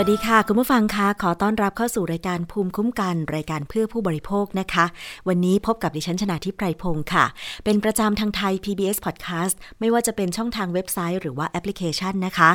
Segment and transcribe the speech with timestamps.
[0.00, 4.84] วัสดีค่ะ คุณผู้ฟังคะขอต้อนรับเข้าสู่รายการภูมิคุ้มกัน รายการเพื่อผู้บริโภคนะคะ
[5.28, 7.24] วันนี้พบกับดิฉันชนาทิพไพรพงศ์ค่ะ
[7.64, 12.50] เป็นประจำทางไทย PBS Podcast ไม่ว่าจะเป็นช่องทางเว็บไซต์หรือว่าแอปพลิเคชันนะคะ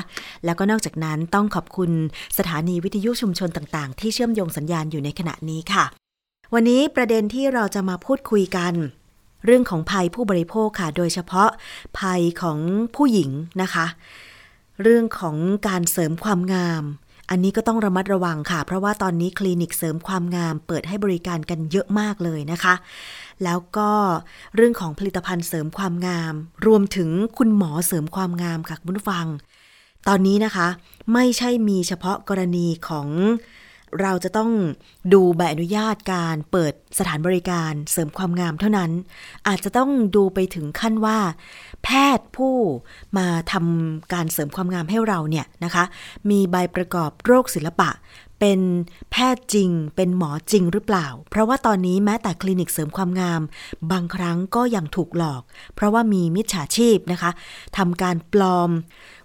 [0.45, 1.91] แล้วก็นอกจากนั้นต้องขอบคุณ
[2.37, 5.85] สถานีวิทยุชุมชนต่างๆ ที่เชื่อมโยงสัญญาณอยู่ในขณะนี้ค่ะ
[6.53, 8.73] วันนี้ประเด็นที่เราจะมาพูดคุยกัน
[9.45, 11.49] เรื่องของภัยผู้บริโภคค่ะ โดยเฉพาะ
[11.99, 12.59] ภัยของ
[12.95, 13.29] ผู้หญิง
[13.61, 13.85] นะคะ
[14.81, 15.37] เรื่องของ
[15.67, 16.85] การเสริมความงาม
[17.29, 22.73] อันนี้ก็ต้องระมัดระวังค่ะ เพราะว่าตอนนี้คลินิกเสริมความงามเปิดให้บริการกันเยอะมากเลยนะคะ
[23.43, 23.89] แล้วก็
[24.55, 26.33] เรื่องของผลิตภัณฑ์เสริมความงาม
[26.65, 29.27] รวมถึงคุณหมอเสริมความงามค่ะคุณผู้ฟัง
[30.07, 30.67] ตอนนี้นะคะ
[31.13, 33.07] ไม่ใช่มีเฉพาะกรณีของ
[34.01, 34.51] เราจะต้อง
[35.13, 38.91] ดูใบอนุญาตการเปิดสถานบริการเสริมความงามเท่านั้น
[39.47, 41.19] อาจจะต้องดูไปถึงขั้นว่า
[41.83, 42.55] แพทย์ผู้
[43.17, 45.83] มาทำการเสริมความงามให้เราเนี่ยนะคะ
[46.29, 47.91] มีใบประกอบโรคศิลปะ
[48.39, 48.61] เป็น
[49.11, 53.41] แพทย์จริง เป็นหมอจริงหรือเปล่า เพราะว่าตอนนี้แม้แต่คลินิกเสริมความงาม
[53.91, 55.41] บางครั้งก็ยังถูกหลอก
[55.75, 57.31] เพราะว่ามีมิจฉาชีพนะคะ
[57.77, 58.69] ทำการปลอม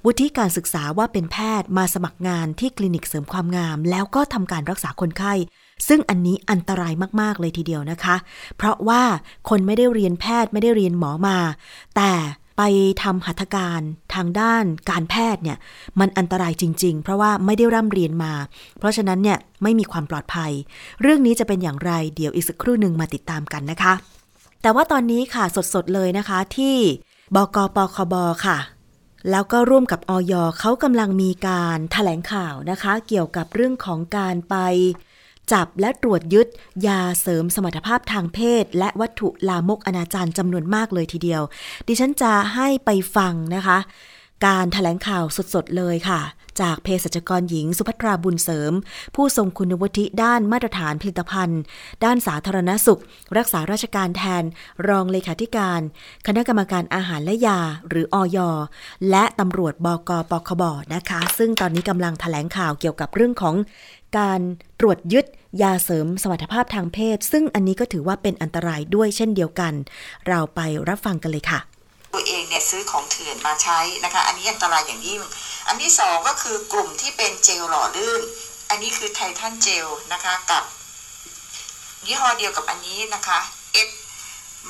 [0.06, 5.34] วุฒิการศึกษาว่าเป็นแพทย์มาสมัครงานที่คลินิกเสริมความงาม แล้วก็ทำการรักษาคนไข้
[5.88, 8.16] ซึ่งอันนี้อันตรายมาก ๆ เลยทีเดียวนะคะ
[8.56, 9.02] เพราะว่า
[9.48, 11.38] คนไม่ได้เรียนแพทย์ไม่ได้เรียนหมอมา
[11.96, 12.12] แต่
[12.58, 12.62] ไป
[13.02, 13.80] ทำหัตถการ
[14.14, 15.58] ทางด้านการแพทย์เนี่ย
[16.00, 18.32] มันอันตรายจริง ๆ เพราะว่าไม่ได้ร่ำเรียนมา
[18.78, 20.52] เพราะฉะนั้นเนี่ยไม่มีความปลอดภัย
[21.02, 23.94] เรื่องนี้จะเป็นอย่างไรเดี๋ยวอีกสักครู่หนึ่งมาติดตามกันนะคะ
[24.62, 26.76] แต่ว่าตอนนี้ค่ะสดๆเลยนะคะที่
[27.34, 28.14] บกปคบ
[28.46, 28.58] ค่ะ
[29.30, 34.56] แล้วก็ร่วมกับออยเขากำลังมีการถแถลงข่าวนะคะ เกี่ยวกับเรื่องของการไป
[35.52, 36.46] จับและตรวจยึด
[36.86, 41.42] ยาเสริมสมรรถภาพทางเพศ และวัตถุลามกอนาจารจำนวนมากเลยทีเดียว
[41.86, 43.78] ดิฉันจะให้ไปฟังนะคะ
[44.44, 45.24] การถแถลงข่าว
[45.54, 46.20] สดๆเลยค่ะ
[46.60, 48.72] จากเภสัชกรหญิงสุภัทราบุญเสริม
[49.14, 51.60] ผู้ทรงคุณวุฒิด้านมาตรฐานผลิตภัณฑ์
[52.04, 53.00] ด้านสาธารณสุข
[53.36, 54.44] รักษาราชการแทน
[54.88, 55.80] รองเลขาธิการ
[56.26, 58.38] คณะกรรมการอาหารและยา หรืออย
[59.10, 60.62] และตำรวจบกปคบ
[60.94, 63.54] นะคะ ซึ่งตอนนี้กำลังถแถลงข่าวเกี่ยวกับเรื่องของ
[64.18, 64.40] การ
[64.80, 65.26] ตรวจยึด
[65.62, 69.72] ยาเสริมสมรรถภาพทางเพศ ซึ่งอันนี้ก็ถือว่าเป็นอันตรายด้วยเช่นเดียวกัน
[70.28, 71.60] เราไปรับฟังกันเลยค่ะ
[72.16, 75.20] ตัวเองเนี่ยซื้อของเถื่อนมาใช้นะคะ อันนี้อันตรายอย่างยิ่ง
[75.68, 78.20] อันที่สองก็คือกลุ่มที่เป็นเจลหล่อลื่น
[78.70, 80.62] อันนี้คือไททันเจลนะคะกับ
[82.06, 83.38] ยี่ห้อเดียวกับอันนี้นะคะ
[83.72, 83.88] เอส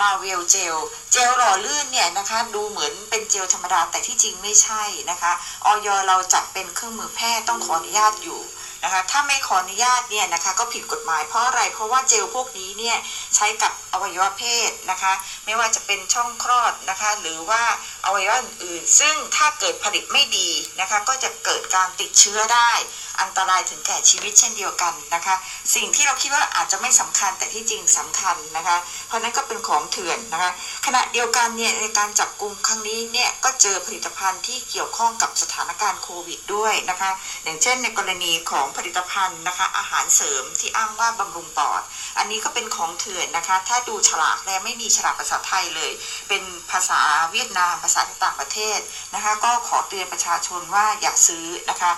[0.00, 0.76] มาเวลเจล
[1.12, 5.32] เจลหล่อลื่นเนี่ยนะคะดูเหมือนเป็นเจลธรรมดาแต่ที่จริงไม่ใช่นะคะ
[5.64, 8.40] ออยเราจัดเป็นเครื่องมือแพทย์ต้องขออนุญาตอยู่
[8.84, 12.96] นะคะถ้าไม่ขออนุญาตเนี่ยนะคะก็ผิดกฎหมายเพราะอะไรเพราะว่าเจลพวกนี้เนี่ย
[13.36, 15.12] ใช้กับอวัยวะเพศนะคะ
[15.44, 17.62] ไม่ว่าจะเป็นช่องคลอดนะคะหรือว่า
[18.04, 20.50] อวัยวะอื่นๆซึ่งถ้าเกิดผลิตไม่ดี
[20.80, 22.72] นะคะก็จะเกิดการติดเชื้อได้
[23.20, 25.34] อันตรายถึงแก่ชีวิตเช่นเดียวกันนะคะ
[25.74, 30.50] สิ่งที่เราคิดว่าอาจจะไม่สำคัญแต่ที่จริงสำคัญนะคะ เพราะนั้นก็เป็นของเถื่อนนะคะ
[30.86, 37.10] ขณะเดียวกันเนี่ยในการจับกลุ่มครั้งนี้เนี่ยก็เจอผลิตภัณฑ์ที่เกี่ยวข้องกับสถานการณ์โควิดด้วยนะคะ
[37.44, 41.82] อย่างเช่นในกรณีของผลิตภัณฑ์นะคะ อาหารเสริมที่อ้างว่าบำรุงปอด
[42.18, 45.90] อันนี้ก็เป็นของเถื่อนนะคะ ถ้าดูฉลากแล้วไม่มีฉลากภาษาไทยเลย
[46.28, 47.00] เป็นภาษา
[47.32, 48.78] เวียดนามภาษาต่างประเทศ
[49.14, 51.92] นะคะ ก็ขอเตือนประชาชนว่าอย่าซื้อนะคะ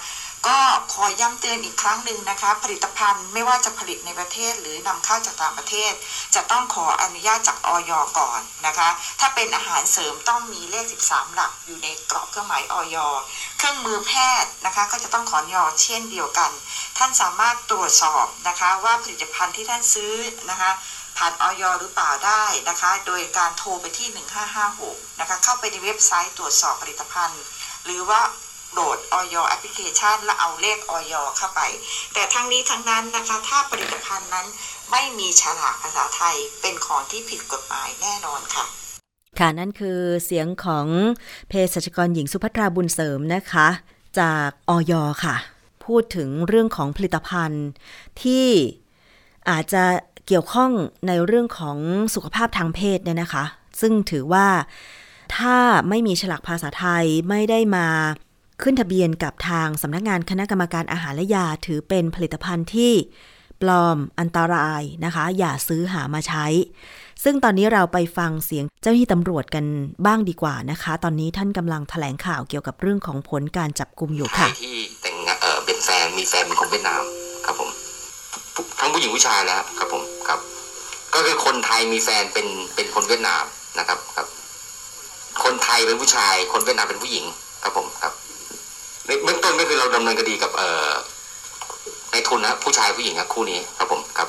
[0.47, 0.59] ก็
[0.93, 5.93] ขอย้ำเตือนอีกครั้งหนึ่งนะคะ ผลิตภัณฑ์ไม่ว่าจะผลิตในประเทศหรือนำเข้าจากต่างประเทศ
[6.35, 8.89] จะต้องขออนุญาตจากออยก่อนนะคะ
[9.21, 12.97] ถ้าเป็นอาหารเสริมต้องมีเลข 13 หลักอยู่ในกรอบเครื่องหมายออย
[13.59, 14.13] เครื่องมือแพ
[14.43, 16.51] ทย์นะคะ ก็จะต้องขออนุญาตเช่นเดียวกัน
[16.99, 20.15] ท่านสามารถตรวจสอบนะคะว่าผลิตภัณฑ์ที่ท่านซื้อ
[20.51, 20.71] นะคะ
[21.17, 24.09] ผ่านออยหรือเปล่าได้นะคะ โดยการโทรไปที่
[24.65, 27.43] 1556 นะคะ เข้าไปในเว็บไซต์ตรวจสอบผลิตภัณฑ์
[27.85, 28.21] หรือว่า
[28.73, 31.61] โหลดออยแอปพลิเคชัน และเอาเลขออยเข้าไป
[32.15, 34.47] แต่ทั้งนี้ทั้งนั้นนะคะ ถ้าผลิตภัณฑ์นั้น
[34.91, 38.65] ไม่มีฉลากภาษาไทยเป็นของที่ผิดกฎหมายแน่นอนค่ะ
[39.39, 40.87] ค่ะนั่นคือเสียงของ
[41.49, 43.69] เภสัชกรหญิงสุภัทราบุญเสริมนะคะ
[44.21, 44.93] จากออย
[45.25, 45.37] ค่ะ
[45.85, 47.67] พูดถึงเรื่องของผลิตภัณฑ์
[48.23, 48.47] ที่
[49.51, 49.85] อาจจะ
[50.27, 50.71] เกี่ยวข้อง
[51.07, 51.79] ในเรื่องของ
[52.15, 53.45] สุขภาพทางเพศเนี่ยนะคะ
[53.81, 54.49] ซึ่งถือว่า
[55.37, 55.57] ถ้า
[55.89, 57.89] ไม่มีฉลากภาษาไทยไม่ได้มา
[58.63, 62.93] ขึ้นทะเบียนกับทางสำนักงานคณะกรรมการอาหารและยาถือเป็นผลิตภัณฑ์ที่
[63.63, 66.47] ปลอมอันตรายนะคะ อย่าซื้อหามาใช้
[67.25, 69.65] ซึ่งตอนนี้เราไปฟังเสียงเจ้าหน้าที่ตำรวจกัน
[70.07, 77.03] บ้างดีกว่านะคะ ตอนนี้ท่านกำลังแถลงข่าวเกี่ยวกับเรื่องของผลการจับกลุ่มอยู่ค่ะที่แต่งเออเป็นแฟนมีแฟนเป็นคนเวียดนาม
[77.47, 77.71] ครับผม
[78.81, 80.41] ทั้งผู้หญิงผู้ชายแล้วครับผมครับ
[81.15, 83.45] ก็คือคนไทยมีแฟนเป็นเป็นคนเวียดนาม
[83.79, 84.27] นะครับครับ
[85.45, 87.25] คนไทยเป็นผู้ชาย คนเวียดนามเป็นผู้หญิง
[87.63, 88.13] ครับผมครับ
[89.09, 90.93] ในเบื้องต้นก็คือเราดำเนินคดีกับเอ่อ
[92.13, 94.29] ในทุนนะผู้ชายผู้หญิงครับคู่นี้ครับผมครับ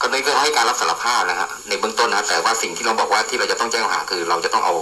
[0.00, 4.74] ก็นี่ก็ให้การรับสารภาพนะฮะในเบื้องต้นนะแต่ว่าสิ่งที่เราบอกว่าที่เราจะต้องแจ้งข้อหาคือ เราจะต้องเอา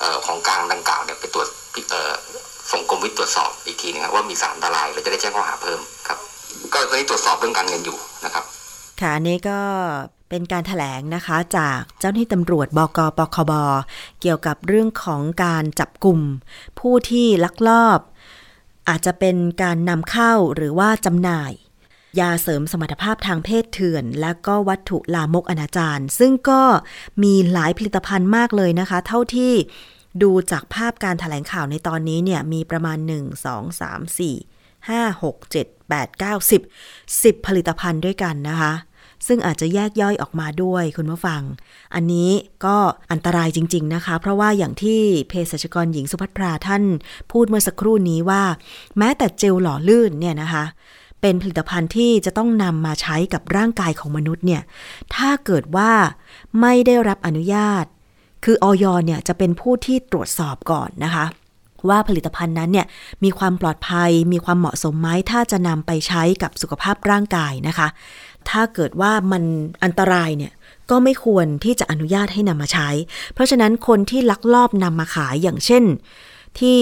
[0.00, 1.48] เอ่อของกลางดังกล่าวเนี่ยไปตรวจ
[1.90, 2.12] เอ่อ
[2.72, 6.18] ส่งกรมวิทย์ตรวจสอบอีกทีนึงครับว่ามีสารอันตรายเราจะได้แจ้งข้อหาเพิ่มครับ
[6.72, 8.44] ก็ตอนนี้ตรวจสอบเรื่องการเงินอยู่นะครับ
[9.00, 9.58] ค่ะอันนี้ก็
[10.30, 13.52] เป็นการถแถลงนะคะจากเจ้าหน้าที่ตำรวจบกปคบ
[14.20, 16.20] เกี่ยวกับเรื่องของการจับกลุ่ม
[16.80, 18.00] ผู้ที่ลักลอบ
[18.88, 21.52] อาจจะเป็นการนำเข้าหรือว่าจำหน่าย
[22.20, 26.62] ยาเสริมสมรรถภาพทางเพศเถื่อน และก็วัตถุลามกอนาจารซึ่งก็
[27.22, 29.52] มีหลายผลิตภัณฑ์มากเลยนะคะ เท่าที่
[30.22, 36.62] ดูจากภาพการถแถลงข่าวในตอนนี้เนี่ยมีประมาณ 1 2 3 4 5 6 7 8 9 10
[37.22, 38.72] 10 ผลิตภัณฑ์ด้วยกันนะคะ
[39.26, 41.42] ซึ่งอาจจะแยกย่อยออกมาด้วยคุณผู้ฟัง
[41.94, 42.30] อันนี้
[42.64, 42.76] ก็
[43.12, 46.82] อันตรายจริง ๆนะคะ เพราะว่าอย่างที่เภสัชกรหญิงสุภัทราท่าน
[47.32, 48.42] พูดเมื่อสักครู่นี้ว่า
[48.98, 50.64] แม้แต่เจลหล่อลื่นเนี่ยนะคะ
[51.20, 54.62] เป็นผลิตภัณฑ์ที่จะต้องนำมาใช้กับร่างกายของมนุษย์เนี่ย
[55.14, 55.92] ถ้าเกิดว่า
[56.60, 57.84] ไม่ได้รับอนุญาต
[58.44, 61.24] คือออยเนี่ยจะเป็นผู้ที่ตรวจสอบก่อนนะคะ
[61.88, 62.86] ว่าผลิตภัณฑ์นั้นเนี่ย
[63.24, 67.88] มีความปลอดภัยมีความเหมาะสมไหมถ้าจะนำไปใช้กับสุขภาพร่างกายนะคะ
[68.50, 69.42] ถ้าเกิดว่ามัน
[69.84, 70.52] อันตรายเนี่ย
[70.90, 72.88] ก็ไม่ควรที่จะอนุญาตให้นำมาใช้
[73.34, 75.84] เพราะฉะนั้นคนที่ลักลอบนำมาขายอย่างเช่น
[76.58, 76.78] ที่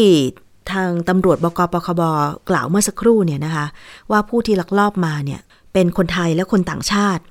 [0.73, 2.03] ทางตำรวจบกปคบ
[2.51, 3.67] กล่าวเมื่อสักครู่เนี่ยนะคะ
[4.11, 5.41] ว่าผู้ที่ลักลอบมาเนี่ย
[5.73, 7.23] เป็นคนไทยและคนต่างชาติ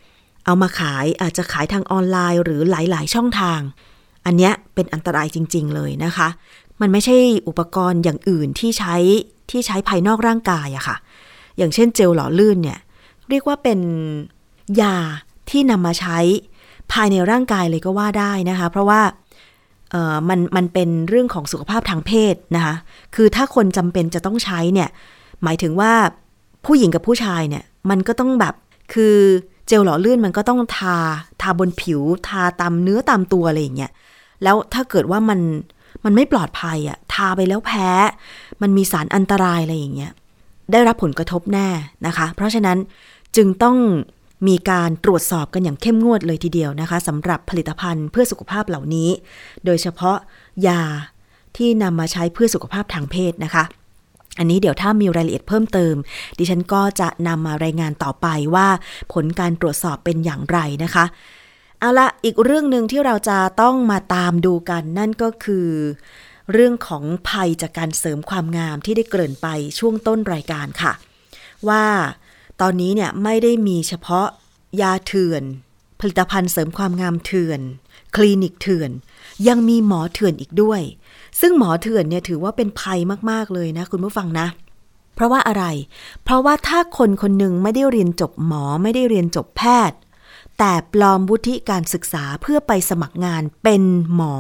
[0.45, 3.59] เอามาขายอาจจะขายทางออนไลน์หรือหลาย ๆ ช่องทาง
[4.25, 6.27] อันเนี้ยเป็นอันตรายจริง ๆ เลยนะคะ
[6.81, 8.95] มันไม่ใช่อุปกรณ์อย่างอื่นที่ใช้
[9.51, 10.97] ที่ใช้ภายนอกร่างกายอะค่ะ
[11.57, 12.79] อย่างเช่นเจลหล่อลื่นเนี่ย
[13.29, 13.79] เรียกว่าเป็น
[14.81, 14.95] ยา
[15.49, 16.17] ที่นำมาใช้
[16.91, 19.01] ภายในร่างกายเลยก็ว่าได้นะคะ เพราะว่า
[20.29, 22.75] มันมันเป็นเรื่องของสุขภาพทางเพศนะคะ
[23.15, 24.89] คือถ้าคนจำเป็นจะต้องใช้เนี่ย
[25.43, 25.91] หมายถึงว่า
[26.65, 28.55] ผู้หญิงกับผู้ชายเนี่ย มันก็ต้องแบบ
[28.93, 29.15] คือ
[29.67, 30.97] เจลหล่อลื่นมันก็ต้องทา
[31.41, 33.91] ทาบนผิว ทาตามเนื้อตามตัวอะไรอย่างเงี้ย
[34.43, 35.39] แล้วถ้าเกิดว่ามัน
[36.05, 37.89] มันไม่ปลอดภัยอะทาไปแล้วแพ้
[38.61, 40.11] มันมีสารอันตรายอะไรอย่างเงี้ย
[40.71, 41.67] ได้รับผลกระทบแน่
[42.05, 42.77] นะคะ เพราะฉะนั้น
[43.35, 43.77] จึงต้อง
[44.47, 49.09] มีการตรวจสอบกันอย่างเข้มงวดเลยทีเดียวนะคะสำหรับผลิตภัณฑ์เพื่อสุขภาพเหล่านี้
[49.65, 50.17] โดยเฉพาะ
[50.67, 50.81] ยา
[51.57, 53.63] ที่นำมาใช้เพื่อสุขภาพทางเพศนะคะ
[54.39, 55.95] อันนี้เดี๋ยวถ้ามีรายละเอียดเพิ่มเติม
[56.37, 58.67] ดิฉันก็จะนำมารายงานต่อไปว่า
[59.13, 61.05] ผลการตรวจสอบเป็นอย่างไรนะคะ
[61.79, 65.67] เอาละอีกเรื่องหนึ่งที่เราจะต้องมาตามดูกันนั่นก็คือ
[66.53, 69.47] เรื่องของภัยจากการเสริมความงามที่ได้เกริ่นไป
[69.79, 70.93] ช่วงต้นรายการค่ะ
[71.69, 71.85] ว่า
[72.65, 74.27] ตอนนี้เนี่ยไม่ได้มีเฉพาะ
[74.81, 75.43] ยาเถื่อน
[75.99, 77.59] ผลิตภัณฑ์เสริมความงามเถื่อน
[78.15, 78.91] คลินิกเถื่อน
[79.47, 80.81] ยังมีหมอเถื่อนอีกด้วย
[81.39, 82.99] ซึ่งหมอเถื่อนเนี่ยถือว่าเป็นภัย
[83.29, 84.47] มากๆเลยนะคุณผู้ฟังนะ
[85.15, 85.65] เพราะว่าอะไร
[86.23, 89.97] เพราะว่าถ้าคนคนหนึ่งไม่ได้เรียนจบหมอไม่ได้เรียนจบแพทย์
[90.59, 93.83] แต่ปลอมวุฒิการศึกษาเพื่อไปสมัครงานเป็น
[94.15, 94.35] หมอ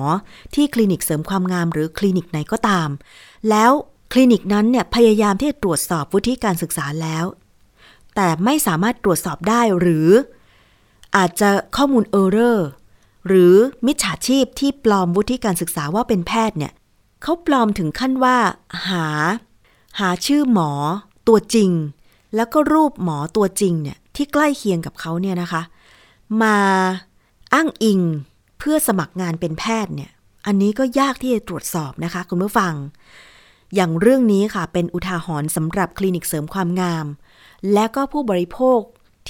[0.55, 2.89] ที่คลินิกเสริมความงามหรือคลินิกไหนก็ตาม
[3.49, 3.71] แล้ว
[4.13, 7.25] คลินิกนั้นเนี่ยพยายามที่จะตรวจสอบวุฒิการศึกษาแล้ว
[8.15, 10.09] แต่ไม่สามารถตรวจสอบได้หรือ
[11.17, 12.67] อาจจะข้อมูลเออร์เรอร์
[13.27, 13.55] หรือ
[13.85, 16.73] มิจฉาชีพที่ปลอมวุฒิการศึกษาว่าเป็นแพทย์เนี่ย
[17.21, 18.37] เขาปลอมถึงขั้นว่า
[18.87, 19.05] หา
[19.99, 20.71] หาชื่อหมอ
[21.27, 21.71] ตัวจริง
[22.35, 25.61] แล้วก็รูปหมอตัวจริงเนี่ยที่ใกล้เคียงกับเขาเนี่ยนะคะ
[26.41, 26.57] มา
[27.53, 28.01] อ้างอิง
[28.59, 30.11] เพื่อสมัครงานเป็นแพทย์เนี่ย
[30.45, 32.73] อันนี้ก็ยากที่จะตรวจสอบนะคะ คุณผู้ฟัง
[33.75, 37.05] อย่างเรื่องนี้ค่ะเป็นอุทาหรณ์สำหรับคลินิกเสริมความงาม
[37.71, 38.81] และก็ผู้บริโภค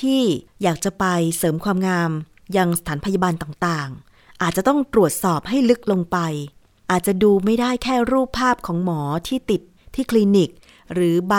[0.01, 0.21] ที่
[0.63, 1.05] อยากจะไป
[1.37, 2.11] เสริมความงาม
[2.57, 6.17] ยังสถานพยาบาลต่างๆ อาจจะต้องตรวจสอบให้ลึกลงไป
[6.91, 9.61] อาจจะดูไม่ได้แค่รูปภาพของหมอที่ติด
[9.95, 10.49] ที่คลินิก
[10.93, 11.35] หรือใบ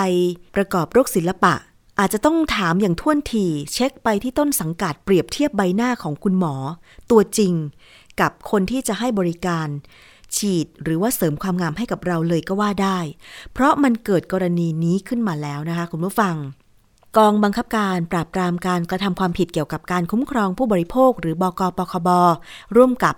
[0.55, 1.55] ประกอบโรคศิลปะ
[1.99, 6.55] อาจจะต้องถามอย่างท่วนทีเช็คไปที่ต้นสังกัดเปรียบเทียบใบหน้าของคุณหมอ
[7.11, 7.53] ตัวจริง
[8.21, 9.69] กับคนที่จะให้บริการ
[10.37, 12.99] ฉีดหรือว่าเสริมความงามให้กับเราเลยก็ว่าได้
[13.53, 16.35] เพราะมันเกิดกรณีนี้ขึ้นมาแล้วนะคะคุณผู้ฟัง
[17.17, 22.09] กองบังคับการปราบปรามการกระทำความผิดเกี่ยวกับการคุ้มครองผู้บริโภค หรือบกปคบ
[22.77, 23.15] ร่วมกับ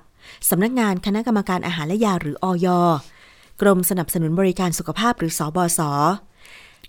[0.50, 2.67] สำนักงานคณะกรรมการอาหารและยาหรืออย
[3.61, 5.81] กรมสนับสนุนบริการสุขภาพหรือสอบศ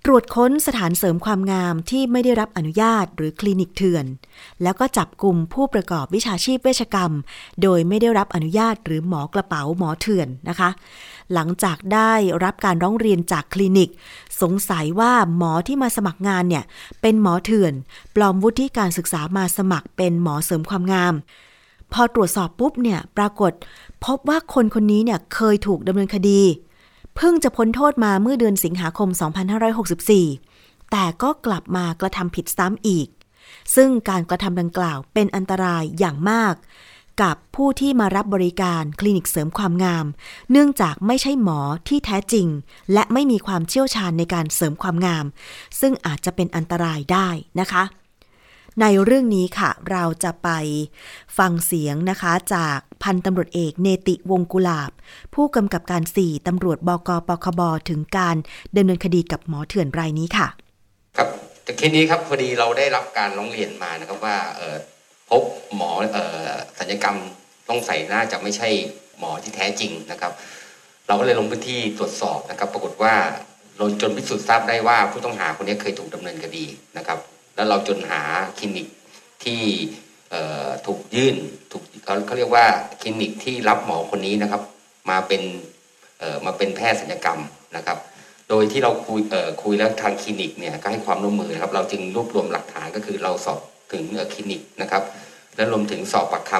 [0.05, 4.05] ตรวจค้นสถานเสริมความงามที่ไม่ได้รับอนุญาตหรือคลินิกเถื่อน
[4.63, 7.11] แล้วก็จับกลุ่มผู้ประกอบวิชาชีพเวชกรรม
[7.61, 10.69] โดยไม่ได้รับอนุญาตหรือหมอกระเป๋าหมอเถื่อนนะคะ
[11.33, 13.89] หลังจากได้รับการร้องเรียนจากคลินิก
[14.41, 16.63] สงสัยว่าหมอที่มาสมัครงานเนี่ย
[17.01, 17.73] เป็นหมอเถื่อน
[18.15, 21.13] ปลอมวุฒิการศึกษามาสมัครเป็นหมอเสริมความงาม
[21.93, 23.51] พอตรวจสอบปุ๊บเนี่ยปรากฏ
[24.05, 26.41] พบว่าคนคนนี้เนี่ยเคยถูกดำเนินคดี
[27.15, 29.09] เพิ่งจะพ้นโทษมาเมื่อเดือนสิงหาคม
[30.25, 33.07] 2564 แต่ก็กลับมากระทำผิดซ้ำอีก
[33.75, 36.55] ซึ่งการกระทำดังกล่าวเป็นอันตรายอย่างมาก
[37.21, 40.05] กับผู้ที่มารับบริการคลินิกเสริมความงาม
[40.51, 42.47] เนื่องจากไม่ใช่หมอที่แท้จริง
[42.93, 45.25] และไม่มีความเชี่ยวชาญในการเสริมความงาม
[45.79, 47.83] ซึ่งอาจจะเป็นอันตรายได้นะคะ
[48.81, 50.49] ในเรื่องนี้ค่ะ เราจะไป
[51.37, 54.91] ฟังเสียงนะคะจากพันตำรวจเอกเนติวงกุลาบ
[55.33, 58.35] ผู้กำกับการ 4ตำรวจบกปคบถึงการ
[58.75, 60.47] ดำเนินคดีกับหมอเถื่อนรายนี้ค่ะ
[61.17, 61.29] ครับ
[61.63, 64.37] แต่เคสนี้ครับพอดีเราได้รับการร้องเรียนมานะครับว่า
[65.29, 65.43] พบ
[65.75, 65.91] หมอ
[66.79, 67.17] สัญญกรรม
[67.69, 68.69] ต้องใส่น่าจะไม่ใช่
[69.19, 70.31] หมอที่แท้จริงนะครับ
[71.07, 73.15] เราก็เลยลงพื้นที่ตรวจสอบนะครับ ปรากฏว่า
[73.77, 76.65] เราจนพิสูจน์ทราบได้ว่าผู้ต้องหาคนนี้เคยถูกดำเนินคดี
[76.97, 77.19] นะครับ
[77.55, 78.21] แล้วเราจนหา
[78.59, 78.87] คลินิก
[79.43, 79.61] ที่
[80.85, 81.35] ถูกยื่น
[81.71, 82.65] ถูกเขาเขาเรียกว่า
[83.01, 84.61] คลินิกที่รับหมอคนนี้นะครับ
[85.09, 85.43] มาเป็น
[86.45, 87.41] มาเป็นแพทย์ศัลยกรรม
[87.75, 87.97] นะครับ
[88.49, 89.21] โดยที่เราคุย
[89.63, 94.03] คุยแล้วทางคลินิกเนี่ยก็ให้ความร่วมมือนะครับ เราจึงรวบรวมหลักฐานก็คือเราสอบ ถึง
[94.33, 95.03] คลินิกนะครับ
[95.55, 96.53] และรวมถึงสอบปากค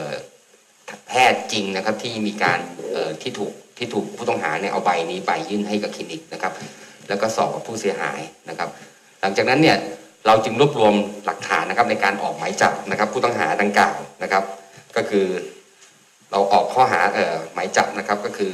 [0.00, 2.58] ำแพทย์จริงนะครับที่มีการ
[3.22, 6.52] ที่ถูกที่ถูกผู้ต้องหาเนี่ยเอาใบนี้ไปยื่นให้กับคลินิกนะครับ
[7.08, 8.68] แล้วก็สอบกับผู้เสียหายนะครับ
[9.20, 9.76] หลังจากนั้นเนี่ย
[10.26, 10.94] เราจึงรวบรวม
[11.26, 14.44] หลักฐานนะครับในการออกหมายจับนะครับ ผู้ต้องหาดังกล่าวนะครับ
[14.96, 15.26] ก็คือ
[16.30, 18.52] เราออกข้อหาเอ่อหมายจับนะครับ ก็คือ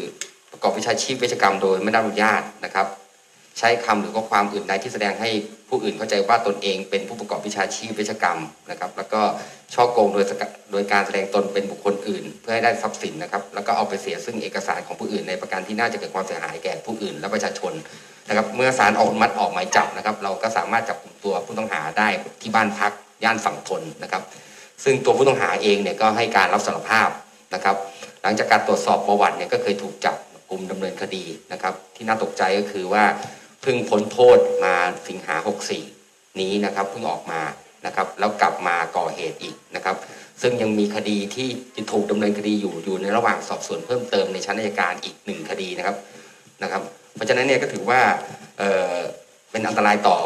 [0.50, 2.86] ประกอบวิชาชีพเวชกรรมโดยไม่ได้อนุญาตนะครับ
[3.58, 5.30] ใช้คำหรือข้อความอื่นใดที่แสดงให้
[5.68, 8.38] ผู้อื่นเข้าใจว่าตนเองเป็นผู้ประกอบวิชาชีพเวชกรรม
[8.70, 9.20] นะครับ แล้วก็
[9.74, 10.24] ช่อโกงโดย
[10.72, 17.72] โดยการแสดงตนเป็นบุคคลอื่น เพื่อให้ได้ทรัพย์สินนะครับ แล้วก็เอาไปเสียซึ่งเอกสารของผู้อื่น ในประการที่น่าจะเกิดความเสียหายแก่ผู้อื่น และประชาชน
[18.28, 22.08] นะครับ เมื่อศาลออกมัดออกหมายจับนะครับ เราก็สามารถจับกลุ่มตัวผู้ต้องหาได้
[22.42, 22.92] ที่บ้านพัก
[23.24, 24.22] ย่านฝั่งทนนะครับ
[24.84, 27.08] ซึ่งตัวผู้ต้องหาเองเนี่ยก็ให้การรับสารภาพ
[27.54, 27.76] นะครับ
[28.22, 30.16] หลังจากการตรวจสอบประวัติเนี่ยก็เคยถูกจับ
[30.50, 33.04] กลุ่มดำเนินคดีนะครับ ที่น่าตกใจก็คือว่า
[33.64, 34.74] พิ่งพ้นโทษมา
[35.08, 35.34] สิงหา
[35.86, 37.40] 64 นี้นะครับเพิ่งออกมา
[37.86, 39.96] นะครับ แล้วกลับมาก่อเหตุอีกนะครับ
[40.42, 41.48] ซึ่งยังมีคดีที่
[41.92, 45.96] ถูกดำเนินคดีอยู่อยู่ในระหว่างสอบสวนเพิ่มเติมในชั้นอัยการอีกหนึ่งคดีนะครับ
[46.62, 46.82] นะครับ
[47.14, 48.00] เพราะฉะนั้นเนี่ยก็ถือว่า
[48.58, 50.16] เเป็นอันตรายต่อ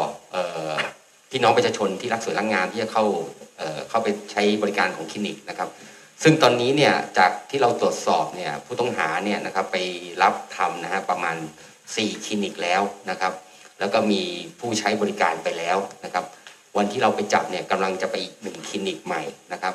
[1.31, 3.05] พี่น้องประชาชนที่รักสวยรักงามที่จะเข้า
[3.89, 5.69] เข้าไปใช้บริการของคลินิกนะครับ
[6.23, 9.77] ซึ่งตอนนี้เนี่ยจากที่เราตรวจสอบเนี่ยผู้ต้องหาเนี่ยนะครับไป
[10.21, 11.35] รับทำนะฮะประมาณ
[11.93, 13.33] 4คลินิกแล้วนะครับ
[13.79, 14.21] แล้วก็มี
[14.59, 16.25] ผู้ใช้บริการไปแล้วนะครับ
[16.77, 19.21] วันที่เราไปจับเนี่ยกำลังจะไปอีกหนึ่งคลินิกใหม่
[19.53, 19.73] นะครับ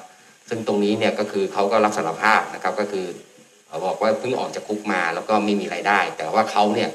[0.49, 3.07] ซึ่งตรงนี้เนี่ยก็คือเขาก็รับสารภาพนะครับก็คือ
[3.85, 6.91] บอกว่าเพิ่งออกจากคุกมาแล้วก็ไม่มีไรายได้ แต่ว่าเขาเนี่ย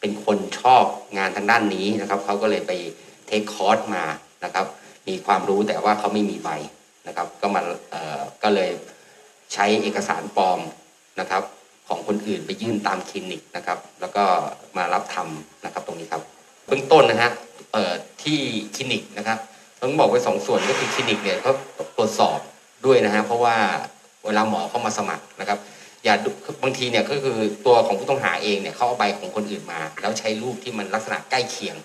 [0.00, 0.84] เป็นคนชอบ
[1.18, 2.72] งานทางด้านนี้นะครับเขาก็เลยไป
[3.26, 4.04] เทคคอร์สมา
[4.44, 4.66] นะครับ
[5.08, 6.50] มีความรู้แต่ว่าเขาไม่มีใบ
[7.06, 8.70] นะครับ ก็มาเอ่อก็เลย
[9.52, 10.60] ใช้เอกสารปลอม
[11.20, 11.42] นะครับ
[11.88, 14.24] ของคนอื่นไปยื่นตามคลินิกนะครับ แล้วก็
[14.76, 16.22] มารับทำนะครับตรงนี้ครับ
[16.66, 17.30] เบื้องต้นนะฮะ
[17.72, 17.92] เอ่อ
[18.22, 18.38] ที่
[18.74, 19.38] คลินิกนะครับ
[19.80, 21.52] ต้องบอกไว้สองส่วนก็คือคลินิกเนี่ยเขา
[21.96, 22.38] ตรวจสอบ
[22.86, 23.56] ด้วยนะฮะเพราะว่า
[24.26, 25.58] เวลาหมอเข้ามาสมัครนะครับ
[26.04, 26.14] อย่า
[26.62, 31.76] บางทีเนี่ยก็คือตัวของผู้ต้องหาเองเนี่ยเขาเอาใบของคนอื่นมา แล้วใช้รูปที่มันลักษณะใกล้เคียง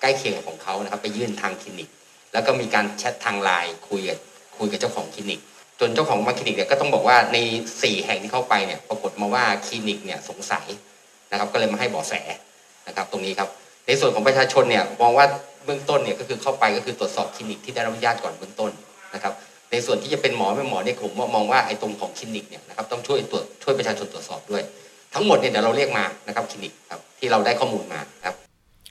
[0.00, 1.88] ใกล้เคียงของเขานะครับ ไปยื่นทางคลินิก
[2.32, 4.18] แล้วก็มีการแชททางไลน์คุยกับ
[4.56, 5.40] คุยกับเจ้าของคลินิก
[5.84, 7.38] จนเจ้าของมาคลินิกเนี่ยก็ต้องบอกว่าใน
[7.70, 10.66] 4 แห่งที่เข้าไปเนี่ยปรากฏมาว่าคลินิกเนี่ยสงสัย
[11.32, 12.14] นะครับ ก็เลยมาให้เบาะแส
[12.88, 13.48] นะครับ ตรงนี้ครับ
[13.86, 15.26] ในส่วนของประชาชนเนี่ยมองว่า
[15.64, 18.70] เบื้องต้นเนี่ยก็คือเข้าไปก็คือตรวจสอบคลินิกที่ได้รับอนุญาตก่อนเบื้องต้น
[19.14, 19.32] นะครับ
[19.70, 24.62] ในส่วนที่จะเป็นหมอไม่หมอเนี่ยผมมองว่าไอ้ตรงของคลินิกเนี่ยนะครับต้องช่วยตรวจช่วยประชาชนตรวจสอบด้วย
[25.14, 28.34] ทั้งหมดเนี่ยเดี๋ยวเราเรียกมานะครับคลินิกครับที่เราได้ข้อมูลมาครับ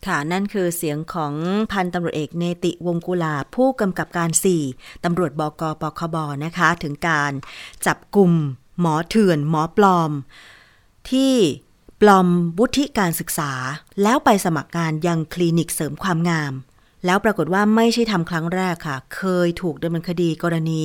[0.07, 1.33] ค่ะ นั่นคือเสียงของ
[1.71, 4.29] พันตำรวจเอกเนติวงกุลาผู้กำกับการ
[4.67, 6.15] 4ตำรวจบกปคบ
[6.45, 7.31] นะคะ ถึงการ
[7.85, 8.31] จับกลุ่ม
[8.79, 10.11] หมอเถื่อน หมอปลอม
[11.09, 11.33] ที่
[12.01, 12.27] ปลอม
[12.59, 13.51] วุฒิการศึกษา
[14.03, 16.53] แล้วไปสมัครงานยังคลินิกเสริมความงาม
[17.05, 20.83] แล้วปรากฏว่าไม่ใช่ทำครั้งแรกค่ะ เคยถูกดำเนินคดีกรณี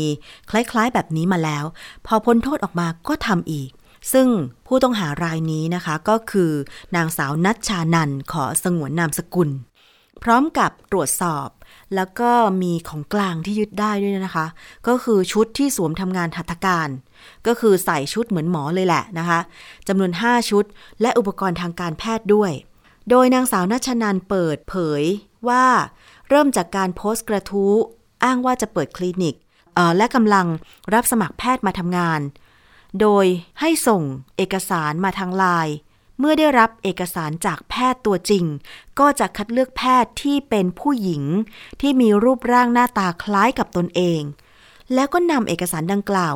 [0.50, 1.64] คล้ายๆ แบบนี้มาแล้ว
[2.06, 3.70] พอพ้นโทษออกมาก็ทำอีก
[4.13, 4.29] ซึ่ง
[4.67, 6.53] ผู้ต้องหารายนี้นะคะก็คือ
[6.97, 9.51] นางสาวนัชชานันขอสงวนนามสกุล
[10.23, 11.49] พร้อมกับตรวจสอบ
[11.95, 12.31] แล้วก็
[12.63, 14.47] มีของกลางที่ยึดได้ด้วยนะคะ
[14.89, 16.89] ก็คือชุดที่สวมทำงานหัตถการ
[17.47, 19.41] ก็คือใส่ชุดเหมือนหมอเลยแหละนะคะ
[19.89, 20.65] จำนวน 5 ชุด
[21.01, 22.53] และอุปกรณ์ทางการแพทย์ด้วย
[23.11, 25.03] โดยนางสาวนัชนันเปิดเผย
[25.49, 25.65] ว่า
[26.29, 27.75] เริ่มจากการโพสต์กระทู้
[28.25, 29.35] อ้างว่าจะเปิดคลินิก
[29.97, 30.47] และกำลัง
[30.95, 32.21] รับสมัครแพทย์มาทำงาน
[33.00, 33.26] โดย
[33.61, 34.03] ให้ส่ง
[34.37, 35.75] เอกสารมาทางไลน์
[36.19, 38.45] เมื่อได้รับเอกสารจากแพทย์ตัวจริง
[38.99, 41.23] ก็จะคัดเลือกแพทย์ที่เป็นผู้หญิง
[41.81, 44.23] ที่มีรูปร่างหน้าตาคล้ายกับตนเอง
[44.95, 46.35] แล้วก็นำเอกสารดังกล่าว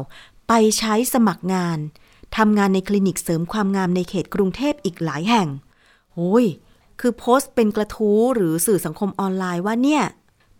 [0.48, 1.78] ไปใช้สมัครงาน
[2.36, 5.48] ทำงานในคลินิกเสริมความงามในเขตกรุงเทพอีกหลายแห่ง
[6.14, 6.46] โอ้ย
[7.00, 10.02] คือโพสต์เป็นกระทู้หรือสื่อสังคมออนไลน์ว่าเนี่ย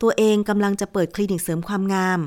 [0.03, 2.21] ตัวเองกำลังจะเปิดคลินิกเสริมความงาม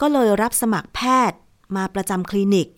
[0.00, 1.00] ก็เลยรับสมัครแพ
[1.30, 1.38] ทย์
[1.76, 2.68] มาประจำคลินิก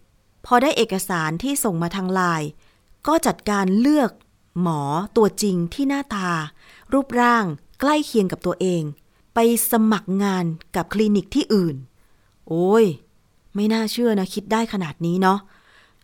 [0.46, 2.48] พอได้เอกสารที่ส่งมาทางไลน์
[3.06, 4.10] ก็จัดการเลือก
[4.60, 4.80] หมอ
[5.16, 6.28] ตัวจริงที่หน้าตา
[6.92, 7.44] รูปร่าง
[7.80, 8.82] ใกล้เคียงกับตัวเอง
[9.34, 9.38] ไป
[9.70, 10.44] สมัครงาน
[10.76, 11.76] กับคลินิกที่อื่น
[12.48, 12.84] โอ้ย
[13.54, 15.38] ไม่น่าเชื่อนะคิดได้ขนาดนี้เนาะ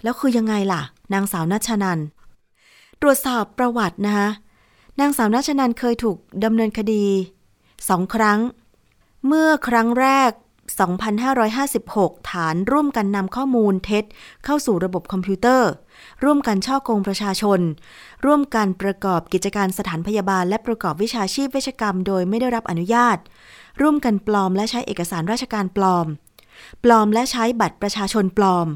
[0.03, 0.83] แล้วคือยังไงล่ะ
[1.13, 1.99] นางสาวนัชนัน
[3.01, 4.29] ตรวจสอบประวัตินะคะ
[5.01, 7.05] นางสาวนัชนันเคยถูกดำเนินคดี
[7.89, 8.39] สองครั้ง
[9.27, 10.31] เมื่อครั้งแรก
[10.73, 14.05] 2556 ฐานร่วมกันนำข้อมูลเท็จ
[14.45, 15.71] เข้าสู่ระบบคอมพิวเตอร์
[16.25, 17.61] ร่วมกันช่อโกงประชาชน
[18.25, 23.19] ร่วมกันประกอบกิจการสถานพยาบาล และประกอบวิชาชีพเวชกรรม โดยไม่ได้รับอนุญาต
[23.81, 26.07] ร่วมกันปลอมและใช้เอกสารราชการปลอม
[26.85, 28.69] ปลอมและใช้บัตรประชาชนปลอม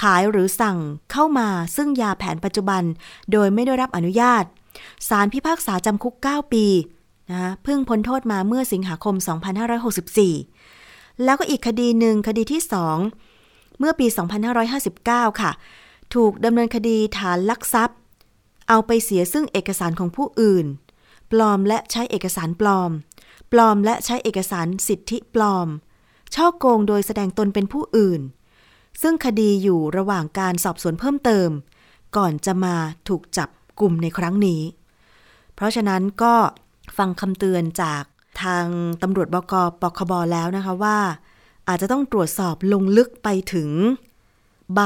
[0.00, 0.78] ขายหรือสั่ง
[1.12, 2.82] เข้ามาซึ่งยาแผนปัจจุบัน
[3.32, 4.44] โดยไม่ได้รับอนุญาต
[5.08, 6.66] สารพิพากษาจำคุก 9 ปี
[7.30, 9.14] นะเพิ่งพ้นโทษมาเมื่อสิงหาคม
[10.08, 10.57] 2564
[11.24, 12.62] แล้วก็อีกคดีหนึ่งคดีที่
[13.20, 14.06] 2เมื่อปี
[14.74, 15.50] 2559 ค่ะ
[16.14, 17.98] ถูกดำเนินคดีฐานลักทรัพย์
[18.68, 20.66] เอาไปเสียซึ่งเอกสารของผู้อื่น
[21.30, 22.90] ปลอมและใช้เอกสารปลอม
[23.52, 25.68] ปลอมและใช้เอกสารสิทธิปลอม
[26.34, 28.20] ช่อโกงโดยแสดงตนเป็นผู้อื่น
[29.02, 31.48] ซึ่งคดีอยู่ระหว่างการสอบสวนเพิ่มเติม
[32.16, 32.74] ก่อนจะมา
[33.08, 33.48] ถูกจับ
[33.80, 34.62] กลุ่มในครั้งนี้
[35.54, 36.34] เพราะฉะนั้นก็
[36.96, 38.02] ฟังคำเตือนจาก
[38.42, 38.66] ทาง
[39.02, 40.98] ตำรวจบกปคบแล้วนะคะว่า
[41.68, 43.70] อาจจะต้องตรวจสอบลงลึกไปถึง
[44.74, 44.80] ใบ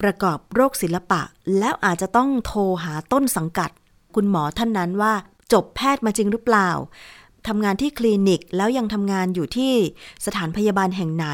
[0.00, 1.22] ประกอบโรคศิลปะ
[1.58, 3.70] แล้วอาจจะต้องโทรหาต้นสังกัด
[4.14, 5.12] คุณหมอท่านนั้นว่า
[5.52, 6.70] จบแพทย์มาจริงหรือเปล่า
[7.48, 9.72] ทำงานที่คลินิกแล้วยังทำงานอยู่ที่
[10.26, 11.26] สถานพยาบาลแห่งไหน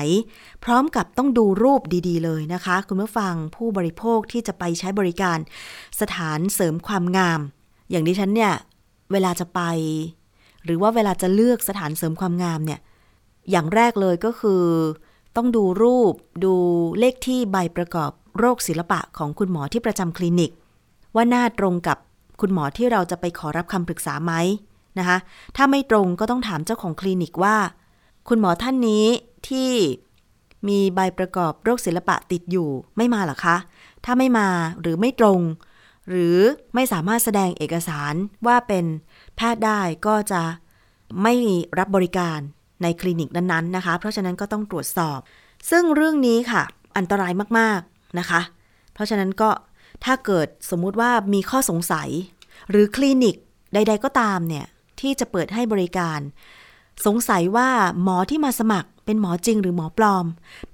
[0.65, 5.39] พร้อมกับต้องดูรูปดีๆ เลยนะคะ คุณผู้ฟังผู้บริโภคที่จะไปใช้บริการ
[6.01, 7.41] สถานเสริมความงาม
[7.91, 8.55] อย่างดิฉันเนี่ย
[9.13, 9.61] เวลาจะไป
[10.65, 12.81] หรือว่าเวลาจะเลือกสถานเสริมความงามเนี่ย
[13.51, 14.63] อย่างแรกเลยก็คือ
[15.37, 16.55] ต้องดูรูปดู
[16.99, 20.51] เลขที่ใบประกอบโรคศิลปะของคุณหมอที่ประจำคลินิก
[21.15, 21.99] ว่าหน้าตรงกับ
[22.41, 24.33] คุณหมอที่เราจะไปขอรับคำปรึกษาไหม
[24.99, 25.19] นะคะ
[25.57, 27.57] ถ้าไม่ตรงก็ต้องถามเจ้าของคลินิกว่า
[28.29, 29.05] คุณหมอท่านนี้
[29.49, 29.71] ที่
[30.69, 33.57] มีใบประกอบโรคศิลปะติดอยู่ไม่มาหรอคะ
[34.05, 34.49] ถ้าไม่มา
[34.81, 35.41] หรือไม่ตรง
[36.09, 36.37] หรือ
[36.75, 38.15] ไม่สามารถแสดงเอกสาร
[38.47, 38.85] ว่าเป็น
[39.45, 40.43] แพทย์ได้ก็จะ
[41.23, 41.35] ไม่
[41.79, 42.39] รับบริการ
[42.83, 45.19] ในคลินิกนั้นๆนะคะ เพราะฉะนั้นก็ต้องตรวจสอบ
[45.71, 46.63] ซึ่งเรื่องนี้ค่ะ
[46.97, 48.41] อันตรายมากๆนะคะ
[48.95, 49.51] เพราะฉะนั้นก็
[50.05, 52.09] ถ้าเกิดสมมุติว่ามีข้อสงสัย
[52.71, 53.35] หรือคลินิก
[53.75, 54.67] ใด ๆ ก็ตามเนี่ย
[55.01, 56.19] ที่จะเปิดให้บริการ
[57.07, 57.69] สงสัยว่า
[58.03, 60.27] หมอที่มาสมัครเป็นหมอจริงหรือหมอปลอม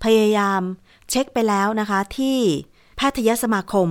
[0.04, 0.60] พยายาม
[1.10, 2.38] เช็คไปแล้วนะคะที่
[2.96, 3.88] แพทยสมาคม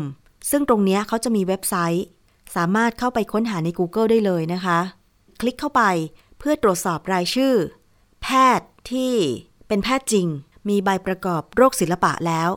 [0.49, 2.05] ซึ่งตรงนี้เขาจะมีเว็บไซต์
[2.55, 4.79] สามารถเข้าไปค้นหาใน Google ได้เลยนะคะ
[5.39, 5.83] คลิกเข้าไป
[6.39, 7.53] เพื่อตรวจสอบรายชื่อ
[8.21, 8.27] แพ
[8.59, 9.13] ทย์ที่
[9.67, 10.27] เป็นแพทย์จริง
[10.69, 12.49] มีใบประกอบโรคศิลปะแล้ว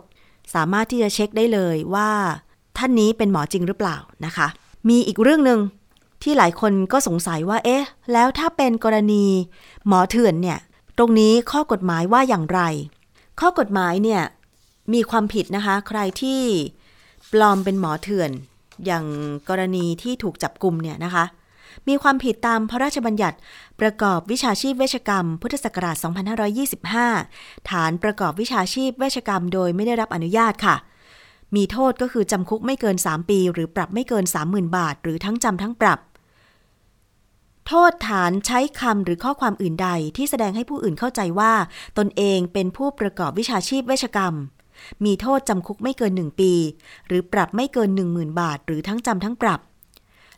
[0.54, 2.10] สามารถที่จะเช็คได้เลยว่า
[2.78, 4.48] ท่านนี้เป็นหมอจริงหรือเปล่านะคะ
[4.88, 5.60] มีอีกเรื่องหนึ่ง
[6.22, 9.24] ที่หลายคนก็สงสัยว่า เอ๊ะ แล้วถ้าเป็นกรณี
[9.86, 10.58] หมอเถื่อนเนี่ย
[10.98, 12.60] ตรงนี้ข้อกฎหมายว่าอย่างไร
[13.40, 14.22] ข้อกฎหมายเนี่ย
[14.92, 16.40] มีความผิดนะคะ ใครที่
[17.32, 18.30] ปลอมเป็นหมอเถื่อน
[18.86, 19.04] อย่าง
[19.48, 21.24] กรณีที่ถูกจับกลุ่มเนี่ยนะคะ
[21.88, 23.36] มีความผิดตามพระราชบัญญัติ
[23.80, 25.96] ประกอบวิชาชีพเวชกรรม พุทธศักราช
[27.02, 30.76] 2525 ฐานประกอบวิชาชีพเวชกรรม โดยไม่ได้รับอนุญาตค่ะ
[31.56, 35.98] มีโทษก็คือจำคุกไม่เกิน 3 ปี หรือปรับไม่เกิน 30,000 บาท หรือทั้งจำทั้งปรับ
[37.66, 41.52] โทษฐานใช้คำหรือข้อความอื่นใดที่แสดงให้ผู้อื่นเข้าใจว่า
[41.98, 44.34] ตนเองเป็นผู้ประกอบวิชาชีพเวชกรรม
[45.04, 46.52] มีโทษจำคุกไม่เกินหนึ่งปี
[47.06, 49.60] หรือปรับไม่เกินหนึ่งหมื่นบาท หรือทั้งจำทั้งปรับ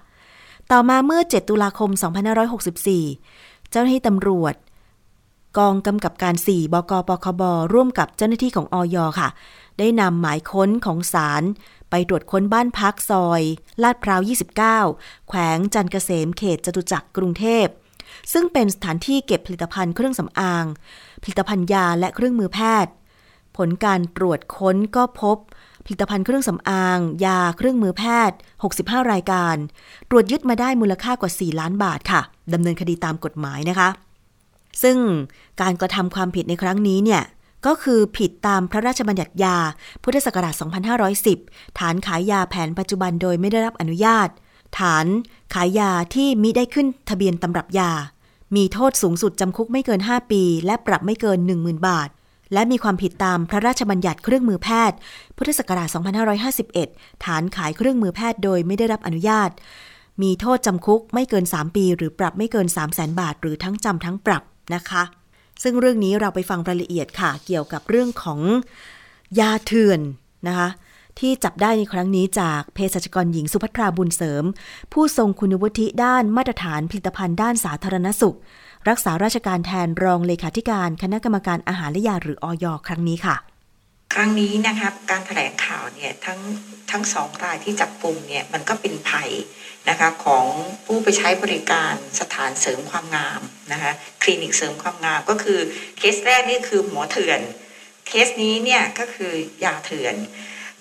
[0.71, 1.89] ต่อมาเมื่อ 7 ตุลาคม
[3.01, 4.55] 2564 เจ้าหน้าที่ตำรวจ
[5.57, 7.41] กองกำกับการ 4 บกปคบ
[7.73, 9.29] ร่วมกับเจ้าหน้าที่ของอย ค่ะ
[9.79, 11.43] ได้นำหมายค้นของศาล
[11.89, 13.41] ไปตรวจค้นบ้านพักซอย
[13.83, 14.21] ลาดพร้าว
[14.71, 17.65] 29 แขวงจันเกษมเขตจตุจักรกรุงเทพ
[18.33, 20.65] ซึ่งเป็นสถานที่เก็บผลิตภัณฑ์เครื่องสำอาง
[21.23, 22.93] ผลิตภัณฑ์ยาและเครื่องมือแพทย์
[23.57, 25.37] ผลการตรวจค้นก็พบ
[25.85, 28.37] ผลิตภัณฑ์เครื่องสำอาง ยาเครื่องมือแพทย์
[28.73, 29.55] 65 รายการ
[30.09, 32.21] ตรวจยึดมาได้มูลค่ากว่า 4 ล้านบาทค่ะ
[32.53, 33.89] ดำเนินคดีตามกฎหมายนะคะ
[34.83, 34.97] ซึ่ง
[35.61, 37.23] การกระทำความผิดในครั้งนี้เนี่ย
[37.65, 39.57] ก็คือผิดตามพระราชบัญญัติยา
[40.03, 40.53] พุทธศักราช
[41.17, 44.29] 2510 ฐานขายยาแผนปัจจุบันโดยไม่ได้รับอนุญาต
[44.79, 45.05] ฐาน
[45.53, 47.91] ขายยาที่มิได้ขึ้นทะเบียนตำรับยา
[48.55, 52.09] มีโทษสูงสุดจำคุกไม่เกิน 5 ปี และปรับไม่เกิน 10,000 บาท
[52.53, 54.97] และมีความผิดตามพระราชบัญญัติเครื่องมือแพทย์
[55.37, 55.87] พุทธศักราช
[56.55, 59.49] 2551 ฐานขายเครื่องมือแพทย์โดยไม่ได้รับอนุญาต
[60.21, 64.43] มีโทษจำคุกไม่เกิน 3 ปี หรือปรับไม่เกิน 3 0 0แสนบาท หรือทั้งจำทั้งปรับ
[64.75, 65.03] นะคะ
[65.63, 68.39] ซึ่งเรื่องนี้เราไปฟังรายละเอียดค่ะ เกี่ยวกับเรื่องของ
[69.39, 69.99] ยาเถื่อน
[70.47, 70.69] นะคะ
[71.19, 74.43] ที่จับได้ในครั้งนี้จากเภสัชกรหญิงสุภัทราบุญเสริม
[74.93, 78.37] ผู้ทรงคุณวุฒิด้านมาตรฐานผลิตภัณฑ์ด้านสาธารณสุข
[78.89, 83.35] รักษาราชการแทนรองเลขาธิการคณะกรรมการอาหารและยาหรืออยครั้งนี้ค่ะ
[84.13, 86.39] ครั้งนี้นะครับการแถลงข่าวเนี่ยทั้ง
[86.91, 89.29] ทั้งสองรายที่จับกลุ่มเนี่ยมันก็เป็นภัย
[89.89, 90.45] นะคะของ
[90.85, 95.59] ผู้ไปใช้บริการสถานเสริมความงามนะคะคลินิกเสริมความงามก็คือ
[95.97, 97.39] เคสแรกนี่คือหมอเถื่อน
[98.07, 99.31] เคสนี้เนี่ยก็คือ
[99.63, 100.15] ยาเถื่อน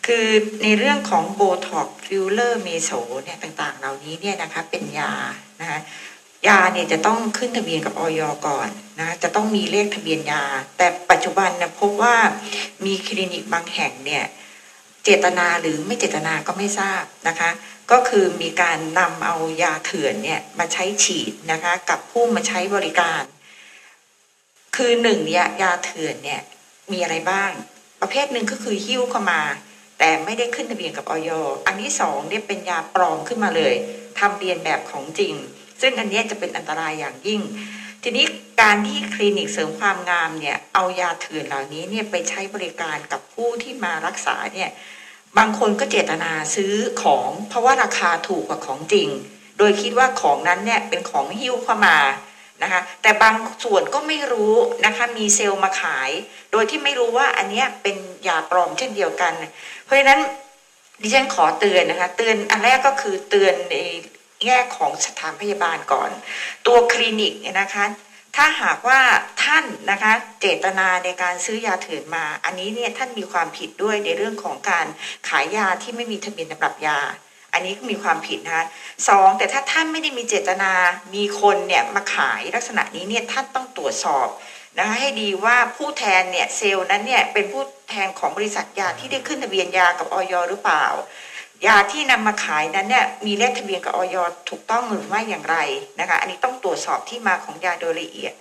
[0.06, 0.26] คือ
[0.62, 2.90] ในเรื่องของโบท็อกซ์ฟิลเลอร์เมโซ
[3.24, 5.12] เนี่ยต่างๆ เหล่านี้เนี่ยนะคะเป็นยา
[5.60, 5.80] นะคะ
[6.48, 8.20] ยาเนี่ยจะต้องขึ้นทะเบียนกับอย.
[8.46, 8.68] ก่อน
[9.00, 10.44] นะจะต้องมีเลขทะเบียนยา
[10.76, 12.16] แต่ปัจจุบันเนี่ยพบว่า
[12.84, 14.24] มีคลินิกบางแห่งเนี่ย
[15.04, 17.50] เจตนาหรือไม่เจตนาก็ไม่ทราบนะคะ
[17.90, 23.22] ก็คือมีการนำเอายาเถื่อนเนี่ยมาใช้ฉีดนะคะกับผู้มาใช้บริการ
[24.76, 26.42] คือหนึ่งยายาเถื่อนเนี่ย
[26.92, 27.50] มีอะไรบ้าง
[28.00, 29.40] ประเภทหนึ่งก็คือหิ้วเข้ามา
[30.00, 31.30] แต่ไม่ได้ขึ้นทะเบียนกับออย
[31.66, 33.74] อันที่สองเนี่ยเป็นยาปลอมขึ้นมาเลย
[34.18, 35.34] ทำเรียนแบบของจริง
[35.80, 37.40] ซึ่งอันนี้จะเป็นอันตรายอย่างยิ่ง
[38.02, 38.24] ทีนี้
[38.60, 44.70] การที่คลินิกเสริมความงามเนี่ยเอายาเถื่อนเหล่านี้เนี่ยไปใช้บริการกับผู้ที่มารักษาเนี่ย
[45.38, 49.08] บางคนก็เจตนาซื้อของ เพราะว่าราคาถูกกว่าของจริง
[49.58, 51.96] โดยคิดว่าของนั้นเนี่ยเป็นของหิ้วเข้ามา
[52.62, 53.34] นะคะแต่บาง
[53.64, 54.54] ส่วนก็ไม่รู้
[54.86, 56.10] นะคะมีเซลล์มาขาย
[56.52, 57.96] โดยที่ไม่รู้ว่าอันนี้เป็น
[58.28, 59.32] ยาปลอมเช่นเดียวกัน
[59.90, 60.20] ราะฉะนั้น
[61.02, 63.76] ดิฉันขอเตือนนะคะ เตือนอันแรกก็คือเตือนใน
[64.46, 66.10] แง่ของสถานพยาบาลก่อน
[66.66, 67.84] ตัวคลินิกนะคะ
[68.36, 69.00] ถ้าหากว่า
[69.44, 74.86] ท่านนะคะเจตนาในการซื้อยาเถื่อนมา อันนี้เนี่ยท่านมีความผิดด้วยในเรื่องของการ
[75.28, 77.00] ขายยาที่ไม่มีทะเบียนสำหรับยา
[77.52, 78.66] อันนี้ก็มีความผิดนะคะ
[79.08, 80.72] สองแต่ถ้าท่านไม่ได้มีเจตนา
[81.14, 84.28] มีคนเนี่ยมาขายลักษณะนี้เนี่ยท่านต้องตรวจสอบ
[84.78, 90.86] นะคะให้ดีว่าผู้แทนเนี่ยเซลล์นั้นเนี่ยเป็นผู้แทนของบริษัทยาที่ได้ขึ้นทะเบียนยากับออยหรือเปล่า
[91.66, 94.16] ยาที่นำมาขายนั้นเนี่ยมีเลขทะเบียนกับออย
[94.48, 95.56] ถูกต้องหรือไม่อย่างไร
[96.00, 98.32] นะคะอันนี้ต้องตรวจสอบที่มาของยาโดยละเอียด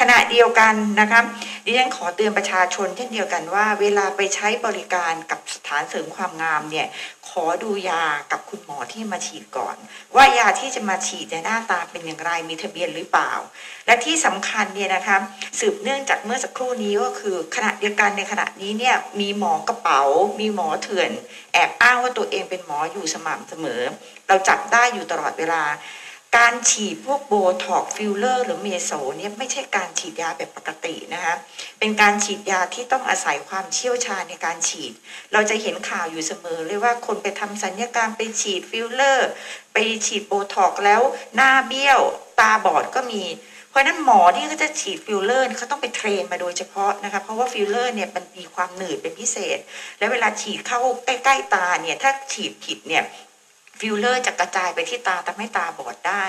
[0.00, 1.20] ขณะเดียวกันนะคะ
[1.64, 6.86] ดิฉันขอเตือนประชาชนเช่นเดียวกันว่า เวลาไปใช้บริการกับสถานเสริมความงามเนี่ย
[7.30, 9.76] ขอดูยากับคุณหมอที่มาฉีดก่อน
[10.16, 13.32] ว่ายาที่จะมาฉีดในหน้าตาเป็นอย่างไรมีทะเบียนหรือเปล่า
[13.86, 15.16] และที่สำคัญเนี่ยนะคะ
[15.60, 20.02] สืบเนื่องจากเมื่อสักครู่นี้ก็คือขณะเดียวกันในขณะนี้เนี่ยมีหมอกระเป๋า
[20.40, 21.10] มีหมอเถื่อน
[21.52, 23.80] แอบอ้างว่าตัวเองเป็นหมออยู่สม่ำเสมอ
[24.28, 25.62] เราจับได้อยู่ตลอดเวลา
[26.38, 31.34] การฉีดพวกโบท็อกฟิลเลอร์หรือเมโซเนี่ยไม่ใช่การฉีดยาแบบปกตินะคะ
[31.78, 34.92] เป็นการฉีดยาที่ต้องอาศัยความเชี่ยวชาญในการฉีด
[35.32, 39.28] เราจะเห็นข่าวอยู่เสมอเลยว่าคนไปทำศัลยกรรมไปฉีดฟิลเลอร์
[39.72, 41.02] ไปฉีดโบท็อกแล้ว
[41.34, 42.00] หน้าเบี้ยว
[42.40, 43.22] ตาบอดก็มี
[43.70, 49.58] เพราะนั้นหมอที่เขาจะฉีดฟิลเลอร์เขาต้องไป train มาโดยเฉพาะนะคะเพราะว่าฟิลเลอร์เนี่ยมันมีความหนืดเป็นพิเศษ
[49.98, 53.04] แล้วเวลาฉีดเข้าใกล้ๆตาเนี่ยถ้าฉีดผิดเนี่ย
[53.80, 56.26] ฟิลเลอร์จะกระจายไปที่ตาทำให้ตาบอดได้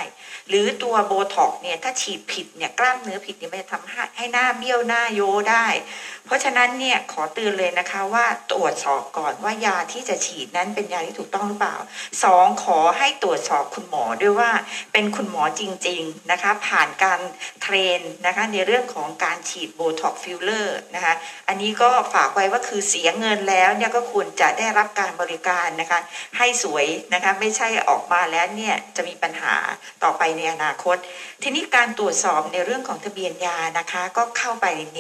[0.50, 5.68] หรือตัวโบท็อกเนี่ยถ้าฉีดผิดเนี่ยกล้ามเนื้อผิดเนี่ยมันจะทำให้ให้หน้าเบี้ยวหน้าโยได้
[6.26, 11.78] เพราะฉะนั้นเนี่ยขอเตือนเลยนะคะว่าตรวจสอบก่อนว่ายาที่จะฉีดนั้นเป็นยาที่ถูกต้องหรือเปล่า
[12.24, 14.52] สองขอให้ตรวจสอบคุณหมอด้วยว่า
[14.94, 17.20] เป็นคุณหมอจริง ๆนะคะ ผ่านการ
[17.62, 21.14] train นะคะในเรื่องของการฉีดโบท็อกฟิลเลอร์นะคะ
[21.48, 26.00] อันนี้ก็ฝากไว้ว่าคือเสียเงินแล้วเนี่ยก็ควรจะได้รับการบริการนะคะ
[26.38, 29.56] ให้สวยนะคะไม่ใช่ออกมาแล้วเนี่ยจะมีปัญหา
[30.04, 30.98] ต่อไปในอนาคต
[31.44, 35.00] ทีนี้การตรวจสอบในเรื่องของทะเบียนยานะคะ ก็เข้าไปใน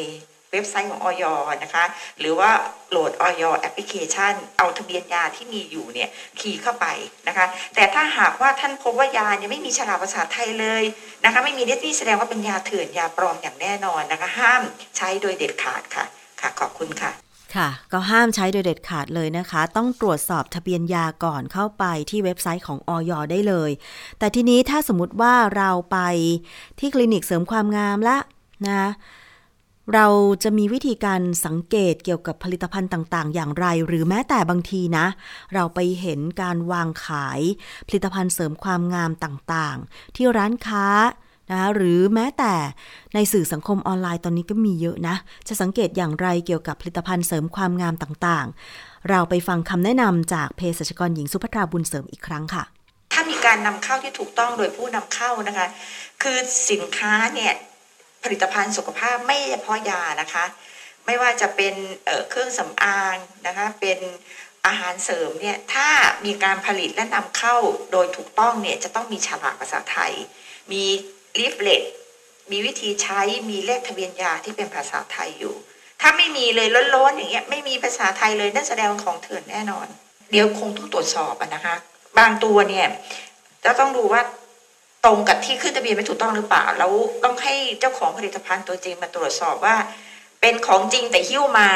[0.51, 1.23] เว็บไซต์ของอย.
[1.63, 1.85] นะคะ
[2.19, 2.51] หรือว่า
[2.89, 3.43] โหลดอย.
[3.59, 6.85] แอปพลิเคชัน เอาทะเบียนยาที่มีอยู่เนี่ย key เข้าไป
[7.27, 10.83] นะคะ แต่ถ้าหากว่าท่านพบว่ายาเนี่ยไม่มีฉลากภาษาไทยเลย
[11.23, 14.61] นะคะ ไม่มีเนี่ยแสดงว่าเป็นยาเถื่อนยาปลอมอย่างแน่นอนนะคะ ห้าม
[14.97, 16.05] ใช้โดยเด็ดขาดค่ะ
[16.41, 23.71] ค่ะขอบคุณค่ะ ค่ะ ก็ห้ามใช้โดยเด็ดขาดเลยนะคะ ต้องตรวจสอบทะเบียนยาก่อนเข้าไปที่เว็บไซต์ของออยได้เลย
[24.19, 25.97] แต่ทีนี้ถ้าสมมติว่าเราไป
[26.79, 28.17] ที่คลินิกเสริมความงามละ
[28.67, 28.85] นะ
[29.93, 30.07] เรา
[30.43, 35.05] จะมีวิธีการสังเกตเกี่ยวกับผลิตภัณฑ์ต่าง ๆ อย่างไร หรือแม้แต่บางทีนะ
[35.53, 37.41] เราไปเห็นการวางขาย
[37.87, 40.85] ผลิตภัณฑ์เสริมความงามต่าง ๆ ที่ร้านค้า
[41.51, 42.53] นะคะหรือแม้แต่
[43.13, 45.15] ในสื่อสังคมออนไลน์ตอนนี้ก็มีเยอะนะ
[45.47, 52.63] จะสังเกตอย่างไรเกี่ยวกับผลิตภัณฑ์เสริมความงามต่างๆ เราไปฟังคำแนะนำจากเภสัชกรหญิงสุภัทราบุญเสริมอีกครั้งค่ะ
[53.13, 55.67] ถ้ามีการนำเข้าที่ถูกต้องโดยผู้นำเข้านะคะ
[56.21, 56.37] คือ
[56.71, 57.53] สินค้าเนี่ย
[58.23, 60.45] ผลิตภัณฑ์สุขภาพไม่เฉพาะยานะคะ
[61.05, 61.73] ไม่ว่าจะเป็น
[62.05, 63.15] เเครื่องสำอาง
[63.47, 63.99] นะคะเป็น
[64.67, 65.87] อาหารเสริมเนี่ยถ้า
[66.25, 67.55] มีการผลิตและนำเข้า
[67.91, 70.13] โดยถูกต้องเนี่ยจะต้องมีฉลากภาษาไทย
[70.71, 70.83] มี
[71.39, 71.83] ลิฟเลต
[72.51, 75.55] มีวิธีใช้มีเลขทะเบียนยาที่เป็นภาษาไทยอยู่
[76.01, 79.87] ถ้าไม่มีเลยล้นๆอย่างเงี้ยไม่มีภาษาไทยเลยนั่นแสดงของเถื่อนแน่นอน
[80.31, 81.75] เดี๋ยวคงต้องตรวจสอบนะคะ
[82.19, 82.87] บางตัวเนี่ย
[83.63, 84.21] จะต้องดูว่า
[85.05, 86.91] ตรงกับที่ขึ้นทะเบียนไม่ถูกต้องหรือเปล่า แล้ว
[87.23, 89.75] ต้องให้เจ้าของผลิตภัณฑ์ตัวจริงมาตรวจสอบว่า
[90.41, 91.69] เป็นของจริงแต่หิ้วมา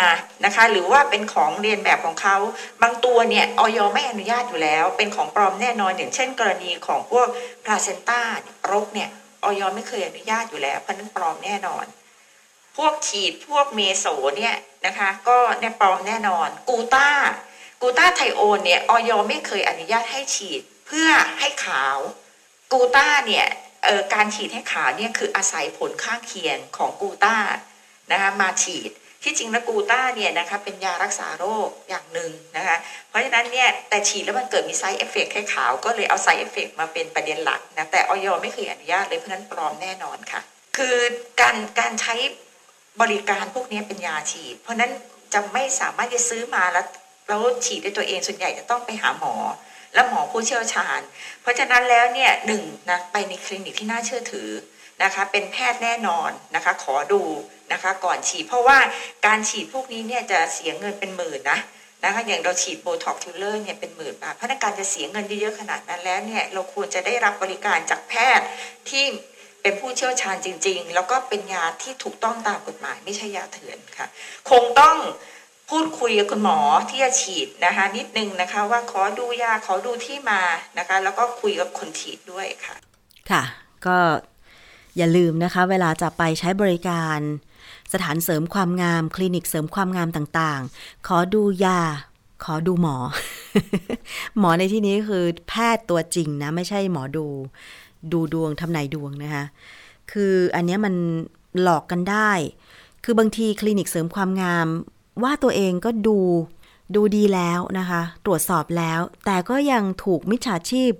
[0.45, 2.37] นะคะ หรือว่าเป็นของเรียนแบบของเขา
[2.81, 3.79] บางตัวเนี่ยอย.
[3.93, 7.27] ไม่อนุญาตอยู่แล้ว เป็นของปลอมแน่นอนอย่างเช่น กรณีของพวก
[7.63, 8.21] พลาเซนต้า
[8.71, 9.09] รกเนี่ย
[9.45, 9.61] อย.
[9.75, 11.85] ไม่เคยอนุญาตอยู่แล้วเพราะนั้นปลอมแน่นอน
[12.77, 14.05] พวกฉีดพวกเมโซ
[14.37, 14.55] เนี่ย
[14.85, 17.09] นะคะ ก็เนี่ยปลอมแน่นอน กูต้า
[17.81, 21.97] กูต้าไทโอนเนี่ยออยไม่เคยอนุญาตให้ฉีดเพื่อให้ขาว
[22.71, 23.47] กูต้าเนี่ย
[24.13, 27.37] การฉีดให้ขาวเนี่ยคืออาศัยผลข้างเคียงของกูต้า
[28.11, 28.91] นะคะมาฉีด
[29.25, 32.77] ที่จริงแล้วกูต้าเนี่ยนะคะเป็นยารักษาโรคอย่างหนึ่งนะคะ
[33.09, 38.27] เพราะฉะนั้นเนี่ยแต่ฉีดแล้วมันเกิดมี side effect ให้ขาวก็เลยเอา side effect มาเป็นประเด็นหลักนะแต่อย.
[38.43, 40.41] ไม่เคยอนุญาตเลยเพราะนั้นปลอมแน่นอนค่ะ
[40.77, 40.95] คือ
[41.41, 42.15] การการใช้
[43.01, 44.91] บริการพวกนี้เป็นยาฉีด เพราะนั้น
[45.33, 46.85] จะไม่สามารถจะซื้อมาแล้ว
[47.27, 49.35] แล้วฉีดด้วยตัวเองส่วนใหญ่จะต้องไปหาหมอ
[49.93, 50.99] และหมอผู้เชี่ยวชาญ
[51.41, 54.49] เพราะฉะนั้นแล้วเนี่ยหนึ่งนะไปในคลินิกที่น่าเชื่อถือ
[55.03, 57.21] นะคะ เป็นแพทย์แน่นอนนะคะ ขอดู
[57.71, 58.77] นะคะ ก่อนฉีดเพราะว่า
[59.25, 61.59] การฉีดพวกนี้เนี่ยจะเสียเงินเป็นหมื่นนะ
[62.03, 68.45] นะคะอย่างเราฉีดโบท็อกฟิลเลอร์เนี่ยเป็นหมื่นบาทเพราะนั้นการจะเสียเงินเยอะๆขนาดนั้นแล้วเนี่ยเราควรจะได้รับบริการจากแพทย์
[68.89, 69.05] ที่
[69.61, 74.07] เป็นผู้เชี่ยวชาญจริง ๆ แล้วก็เป็นยาที่ถูกต้องตามกฎหมาย ไม่ใช่ยาเถื่อนค่ะ
[74.49, 74.97] คงต้อง
[75.69, 80.41] พูดคุยกับคุณหมอที่จะฉีดนะคะนิดนึงนะคะว่าขอดูยาขอดูที่มา
[80.77, 82.75] นะคะ แล้วก็คุยกับคนฉีดด้วยค่ะ
[83.31, 83.43] ค่ะ
[83.85, 83.97] ก็
[84.97, 87.19] อย่าลืมนะคะ เวลาจะไปใช้บริการ
[87.95, 91.79] สถานเสริมความงาม คลินิกเสริมความงามต่างๆ ขอดูยา
[92.43, 92.97] ขอดูหมอ
[94.39, 97.25] หมอในที่นี้คือแพทย์ตัวจริงนะ ไม่ใช่หมอดู
[98.11, 99.45] ดูดวงทำนายดวงนะคะ
[100.11, 100.93] คืออันนี้มัน
[101.61, 102.31] หลอกกันได้
[103.03, 104.67] คือบางทีคลินิกเสริมความงาม
[105.23, 106.19] ว่าตัวเองก็ดู
[106.95, 110.91] ดูดีแล้วนะคะ ตรวจสอบแล้ว แต่ก็ยังถูกมิจฉาชีพ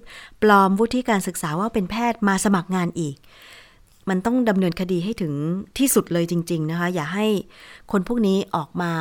[0.42, 3.16] ปลอมวุฒิการศึกษาว่าเป็นแพทย์มาสมัครงานอีก
[4.10, 5.34] มันต้องดำเนินคดีให้ถึง
[5.78, 7.28] ที่สุดเลยจริง ๆนะคะ อย่าให้
[7.92, 8.92] คนพวกนี้ออกมา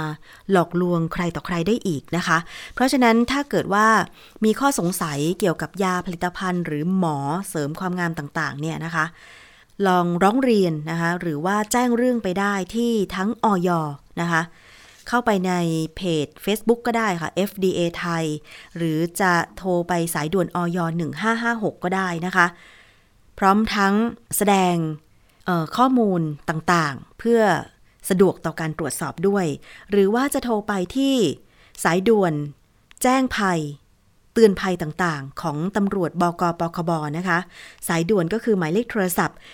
[0.52, 2.38] หลอกลวงใครต่อใครได้อีกนะคะ
[2.74, 3.86] เพราะฉะนั้นถ้าเกิดว่า
[4.44, 9.04] มีข้อสงสัยเกี่ยวกับยาผลิตภัณฑ์ หรือหมอเสริมความงามต่างๆ เนี่ยนะคะ
[9.86, 13.68] ลองร้องเรียนนะคะ หรือว่าแจ้งเรื่องไปได้ที่ทั้งออย
[14.20, 14.42] นะคะ
[15.08, 15.52] เข้าไปใน
[15.96, 18.24] เพจ Facebook ก็ได้ค่ะ FDA ไทย
[18.76, 20.78] หรือจะโทรไปสายด่วนออย
[21.30, 22.46] 1556 ก็ได้นะคะ
[23.38, 23.94] พร้อมทั้ง
[24.36, 24.76] แสดง
[25.76, 27.40] ข้อมูลต่างๆ เพื่อ
[28.08, 29.46] สะดวกต่อการตรวจสอบด้วย
[29.90, 31.14] หรือว่าจะโทรไปที่
[31.84, 32.32] สายด่วน
[33.02, 33.60] แจ้งภัย
[34.32, 37.38] เตือนภัยต่างๆ ของตำรวจบกปคบนะคะ
[37.88, 39.44] สายด่วนก็คือหมายเลขโทรศัพท์ 1135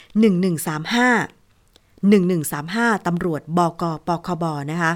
[2.11, 4.93] 1135ตำรวจบกปคบนะคะ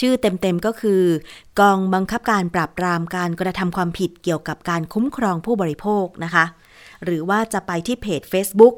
[0.00, 1.02] ชื่อเต็มๆก็คือ
[1.60, 6.44] กองบังคับการปราบปรามการกระทำความผิดเกี่ยวกับการคุ้มครองผู้บริโภคนะคะ
[7.04, 8.74] หรือว่าจะไปที่เพจ Facebook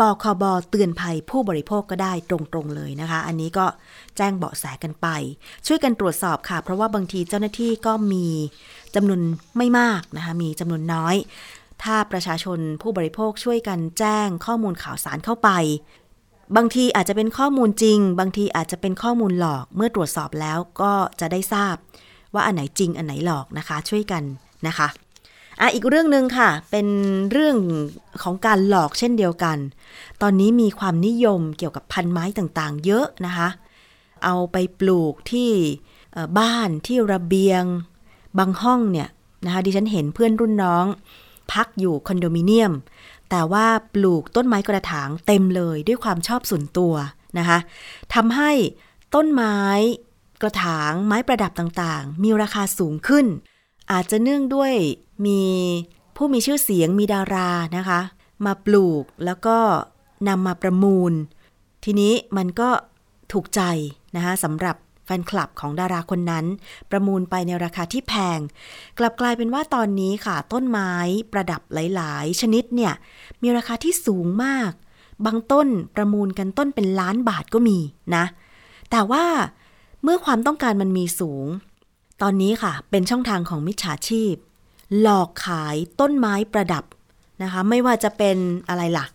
[0.00, 3.66] ปคบเตือนภัยผู้บริโภคก็ได้ตรงๆเลยนะคะ อันนี้ก็
[4.16, 5.06] แจ้งเบาะแสกันไป
[5.66, 8.26] ช่วยกันตรวจสอบค่ะ เพราะว่าบางทีเจ้าหน้าที่ก็มี
[8.94, 9.20] จำนวน
[9.58, 11.16] ไม่มากนะคะ มีจำนวนน้อย
[11.82, 15.50] ถ้าประชาชนผู้บริโภคช่วยกันแจ้งข้อมูลข่าวสารเข้าไป
[16.56, 21.76] บางทีอาจจะเป็นข้อมูลจริง บางทีอาจจะเป็นข้อมูลหลอกเมื่อตรวจสอบแล้วก็จะได้ทราบ
[22.34, 24.22] ว่าอันไหนจริงอันไหนหลอกนะคะ ช่วยกัน
[24.66, 24.88] นะคะ
[25.60, 26.86] อะอีกเรื่องหนึ่งค่ะ เป็น
[27.32, 27.56] เรื่อง
[28.22, 29.58] ของการหลอกเช่นเดียวกัน
[30.22, 33.48] ตอนนี้มีความนิยมเกี่ยวกับพันไม้ต่างๆ เยอะนะคะ
[34.24, 35.50] เอาไปปลูกที่
[36.38, 37.62] บ้านที่ระเบียง
[38.38, 39.08] บางห้องเนี่ย
[39.44, 40.86] นะคะดิฉันเห็นเพื่อนรุ่นน้อง
[41.52, 42.72] พักอยู่คอนโดมิเนียม
[43.30, 46.94] แต่ว่าปลูกต้นไม้กระถางเต็มเลยด้วยความชอบส่วนตัว
[47.38, 47.58] นะคะ
[48.14, 48.50] ทำให้
[49.14, 49.58] ต้นไม้
[50.42, 53.26] กระถางไม้ประดับต่างๆ มีราคาสูงขึ้น
[53.92, 54.72] อาจจะเนื่องด้วย
[55.26, 55.42] มี
[56.16, 58.00] ผู้มีชื่อเสียงมีดารานะคะ
[58.46, 59.56] มาปลูกแล้วก็
[60.28, 61.12] นำมาประมูล
[61.84, 62.70] ทีนี้มันก็
[63.32, 63.62] ถูกใจ
[64.16, 66.44] นะคะสำหรับ แฟนคลับของดาราคนนั้น
[66.90, 68.38] ประมูลไปในราคาที่แพง
[68.98, 70.92] กลับกลายเป็นว่าตอนนี้ค่ะ ต้นไม้
[71.32, 72.92] ประดับหลาย ๆ ชนิดเนี่ย
[73.42, 74.72] มีราคาที่สูงมาก
[75.26, 77.78] บางต้นประมูลกันต้นเป็นล้านบาทก็มี
[78.16, 78.24] นะ
[78.90, 79.24] แต่ว่า
[80.02, 81.46] เมื่อความต้องการมันมีสูง
[82.22, 84.34] ตอนนี้ค่ะ เป็นช่องทางของมิจฉาชีพ
[85.00, 86.84] หลอกขายต้นไม้ประดับ
[87.42, 88.36] นะคะ ไม่ว่าจะเป็น
[88.68, 89.06] อะไรล่ะ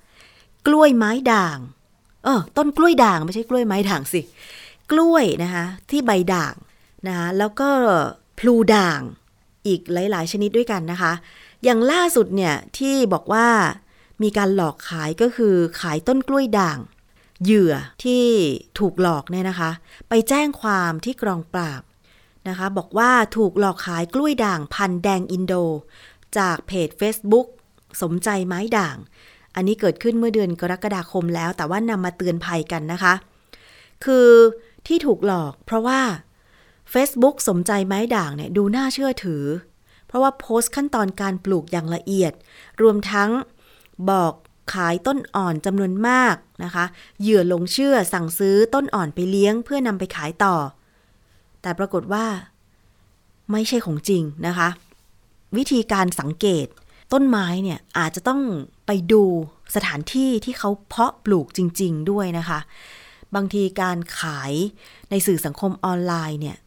[0.67, 1.57] กล้วยไม้ด่าง
[2.23, 4.21] เออต้นกล้วยด่างไม่ใช่กล้วยไม้ด่างสิ
[4.91, 6.55] กล้วยนะคะที่ใบด่าง
[7.07, 7.69] นะคะแล้วก็
[8.39, 9.01] พลูด่าง
[9.67, 11.13] อีกหลาย ๆ ชนิดด้วยกันนะคะ
[11.63, 13.47] อย่างล่าสุดเนี่ยที่บอกว่า
[14.23, 16.79] มีการหลอกขายก็คือขายต้นกล้วยด่าง
[17.43, 17.73] เหยื่อ
[18.03, 18.25] ที่
[18.79, 19.71] ถูกหลอกเนี่ยนะคะ
[20.09, 21.83] ไปแจ้งความที่กรองปราบ
[22.49, 25.53] นะคะ บอกว่าถูกหลอกขายกล้วยด่างพันแดงอินโด
[26.37, 27.47] จากเพจ Facebook
[28.01, 28.97] สมใจไม้ด่าง
[29.55, 33.13] อันนี้เกิดขึ้นเมื่อเดือนกรกฎาคมแล้ว แต่ว่านำมาเตือนภัยกันนะคะ
[34.05, 34.27] คือ
[34.89, 36.01] ที่ถูกหลอก เพราะว่า
[36.93, 39.45] Facebook สมใจไม้ด่างเนี่ยดูน่าเชื่อถือ
[40.07, 42.33] เพราะว่าโพสต์ขั้นตอนการปลูกอย่างละเอียด
[42.81, 43.29] รวมทั้ง
[44.09, 44.33] บอก
[44.73, 46.85] ขายต้นอ่อนจำนวนมากนะคะ
[47.21, 50.55] เหยื่อลงเชื่อสั่งซื้อต้นอ่อนไปเลี้ยงเพื่อนำไปขายต่อ
[51.61, 52.25] แต่ปรากฏว่า
[53.51, 54.69] ไม่ใช่ของจริงนะคะ
[55.57, 56.67] วิธีการสังเกต
[57.13, 58.41] ต้นไม้เนี่ยอาจจะต้อง
[58.85, 59.23] ไปดู
[59.75, 62.59] สถานที่ที่เขาเพาะปลูกจริง ๆ ด้วยนะคะ
[63.35, 64.53] บางทีการขาย
[65.09, 66.57] ในสื่อสังคมออนไลน์เนี่ย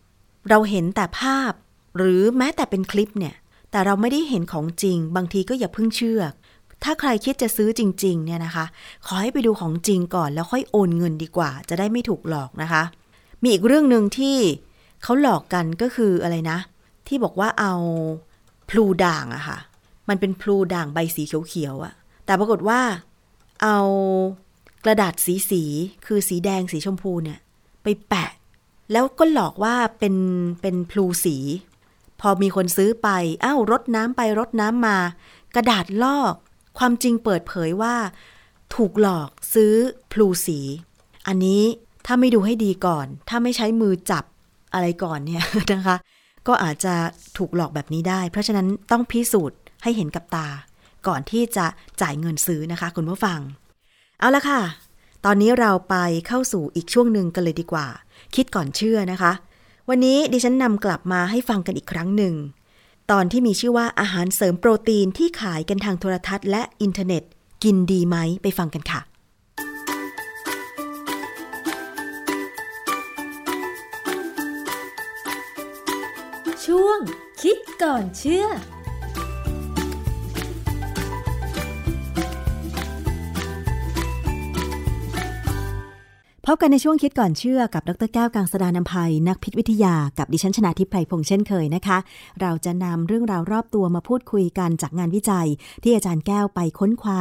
[0.49, 1.53] เราเห็นแต่ภาพ
[1.97, 3.35] หรือแม้แต่เป็นคลิปเนี่ย
[3.71, 6.23] แต่เราไม่ได้เห็นของจริง บางทีก็อย่าเพิ่งเชื่อ
[6.85, 8.65] ถ้าใครคิดจะซื้อจริง ๆ เนี่ยนะคะ
[9.07, 12.83] ขอให้ไปดูของจริงก่อนแล้วค่อยโอนเงินดีกว่า จะได้ไม่ถูกหลอกนะคะ
[13.43, 14.37] มีอีกเรื่องหนึ่งที่
[15.03, 16.59] เขาหลอกกันก็คืออะไรนะ
[17.07, 17.75] ที่บอกว่าเอา
[18.71, 19.59] พลูด่างอะค่ะ
[20.09, 21.95] มันเป็นพลูด่างใบสีเขียวๆอะ
[22.27, 22.81] แต่ปรากฏว่า
[23.63, 23.79] เอา
[24.85, 25.63] กระดาษสีสี
[26.07, 27.39] คือสีแดงสีชมพูเนี่ย
[27.83, 28.31] ไปแปะ
[28.93, 30.15] แล้วก็หลอกว่าเป็น
[30.63, 31.37] เป็นพลูสี
[32.21, 33.09] พอมีคนซื้อไป
[33.45, 34.99] อ้าวรดน้ำไปรดน้ำมา
[35.55, 36.35] กระดาษลอก
[36.79, 37.95] ความจริงเปิดเผยว่า
[38.75, 39.75] ถูกหลอกซื้อ
[40.13, 40.59] พลูสี
[41.27, 41.63] อันนี้
[42.07, 44.25] ถ้าไม่ดูให้ดีก่อน ถ้าไม่ใช้มือจับ
[44.75, 45.97] อะไรก่อนเนี่ยนะคะ
[46.49, 46.95] ก็อาจจะ
[47.39, 50.49] ถูกหลอกแบบนี้ได้ เพราะฉะนั้นต้องพิสูจน์ให้เห็นกับตา
[51.07, 51.67] ก่อนที่จะ
[52.01, 53.41] จ่ายเงินซื้อนะคะ คุณผู้ฟัง
[54.23, 54.63] เอาละค่ะ
[55.25, 57.87] ตอนนี้เราไปเข้าสู่อีกช่วงหนึ่งกันเลยดีกว่า
[58.35, 59.33] คิดก่อนเชื่อนะคะ
[59.89, 62.35] วันนี้ดิฉันนำกลับมาให้ฟังกันอีกครั้งหนึ่ง
[63.11, 67.23] ตอนที่มีชื่อว่าอาหารเสริมโปรตีนที่ขายกันทางโทรทัศน์และอินเทอร์เน็ต
[67.65, 69.01] กินดีไหมไปฟังกันค่ะ
[76.65, 76.99] ช่วง
[77.43, 78.47] คิดก่อนเชื่อ
[86.47, 91.99] พบกันในช่วงคิดก่อนเชื่อกับดรแก้วกังสดานนภัย นักพิษวิทยากับดิฉันชนาทิพไพรพงษ์เช่นเคยนะคะ
[92.41, 95.49] เราจะนำเรื่องราวรอบตัวมาพูดคุยกันจากงานวิจัย
[95.83, 97.21] ที่อาจารย์แก้วไปค้นคว้า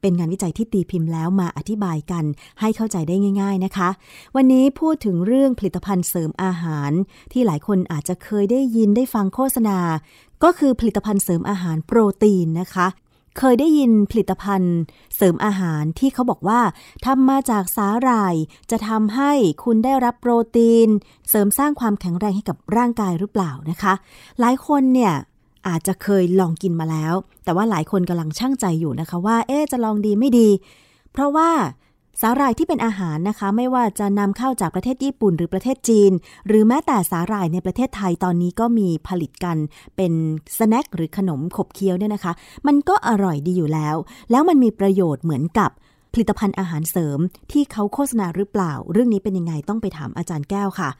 [0.00, 2.24] เป็นงานวิจัยที่ตีพิมพ์แล้วมาอธิบายกัน
[2.60, 3.88] ให้เข้าใจได้ง่าย ๆนะคะ
[4.36, 6.90] วันนี้พูดถึงเรื่องผลิตภัณฑ์เสริมอาหาร
[7.32, 9.78] ที่หลายคนอาจจะเคยได้ยินได้ฟังโฆษณา
[10.44, 12.88] ก็คือผลิตภัณฑ์เสริมอาหารโปรตีนนะคะ
[13.38, 14.76] เคยได้ยินผลิตภัณฑ์
[15.16, 16.60] เสริมอาหารที่เขาบอกว่า
[17.06, 18.34] ทำมาจากสาหร่าย
[18.70, 19.32] จะทำให้
[19.64, 20.88] คุณได้รับโปรตีน
[21.28, 23.94] เสริมสร้างความแข็งแรงให้กับร่างกายหรือเปล่านะคะ
[24.40, 25.14] หลายคนเนี่ย
[25.68, 27.14] อาจจะเคยลองกินมาแล้ว
[27.44, 30.48] แต่ว่าหลายคนกำลังช่างใจอยู่นะคะว่า เอ๊จะลองดีไม่ดี
[31.12, 31.50] เพราะว่า
[32.22, 36.12] สาหร่ายที่เป็นอาหารนะคะ ไม่ว่าจะนำเข้าจากประเทศญี่ปุ่นหรือประเทศจีน
[36.46, 39.56] หรือแม้แต่สาหร่ายในประเทศไทยตอนนี้ก็มีผลิตกัน
[39.96, 40.12] เป็น
[40.58, 42.32] สแน็คหรือขนมขบเคี้ยวเนี่ยนะคะ
[42.66, 43.96] มันก็อร่อยดีอยู่แล้ว
[44.30, 45.70] แล้วมันมีประโยชน์เหมือนกับ
[46.12, 47.18] ผลิตภัณฑ์อาหารเสริม
[47.52, 50.90] ที่เขาโฆษณาหรือเปล่า เรื่องนี้เป็นยังไงต้องไปถามอาจารย์แก้วค่ะ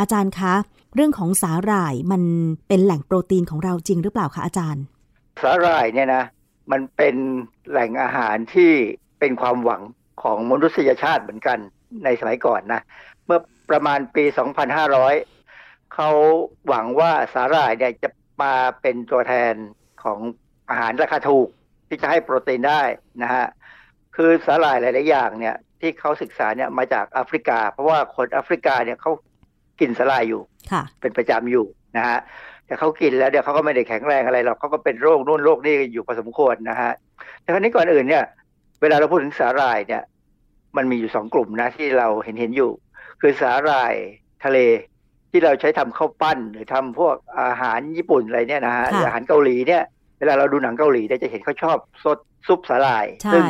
[0.00, 0.54] อาจารย์คะ
[0.94, 2.22] เรื่องของสาหร่ายมัน
[2.68, 4.82] เป็นแหล่งโปรตีนของเราจริงหรือเปล่าคะอาจารย์
[5.42, 6.24] สาหร่ายเนี่ยนะ
[6.70, 7.14] มันเป็น
[7.70, 8.72] แหล่งอาหารที่
[9.18, 9.82] เป็นความหวัง
[10.22, 11.58] ของมนุษยชาติเหมือนกัน
[12.04, 12.80] ในสมัยก่อนนะ
[13.26, 13.40] เมื่อ
[13.70, 14.24] ประมาณปี
[15.10, 16.10] 2500 เขา
[16.68, 18.10] หวังว่าสาหร่ายเนี่ยจะ
[18.42, 19.54] มาเป็นตัวแทน
[20.02, 20.18] ของ
[20.70, 21.48] อาหารราคาถูก
[21.88, 22.82] ที่จะให้โปรตีนได้
[23.22, 23.46] นะฮะ
[24.16, 29.12] คือสาหร่ายหลาย ๆ อย่างเนี่ยที่เขาศึกษาเนี่ยมาจากแอฟริกา เพราะว่าคนแอฟริกาเนี่ยเขา
[29.80, 30.42] กินสาหร่ายอยู่
[30.72, 31.66] ค่ะเป็นประจำอยู่
[31.96, 32.18] นะฮะ
[32.66, 36.92] แต่เขากินแล้วเดี๋ยวเขาก็ไม่ได้แข็งแรงอะไรหรอกเขาก็เป็นโรคนู่นโรคนี่อยู่พอสมควรนะฮะ
[37.40, 38.24] แต่ครั้นี้ก่อนอื่นเนี่ย
[38.80, 40.02] เวลาเราพูดถึงสาหร่ายเนี่ย
[40.76, 42.70] มันมีอยู่สองกลุ่มนะที่เราเห็นเห็นอยู่
[43.20, 43.94] คือสาหร่าย
[44.44, 44.58] ทะเล
[45.30, 49.82] ที่เราใช้ทำข้าวปั้นหรือทำพวกอาหารญี่ปุ่นอะไรเนี่ยนะฮะหรืออาหารเกาหลีเนี่ย
[50.18, 52.18] เวลาเราดูหนังเกาหลีเนี่ยจะเห็นเขาชอบซด
[52.48, 53.44] ซุปสาหร่ายใช่ซึ่ง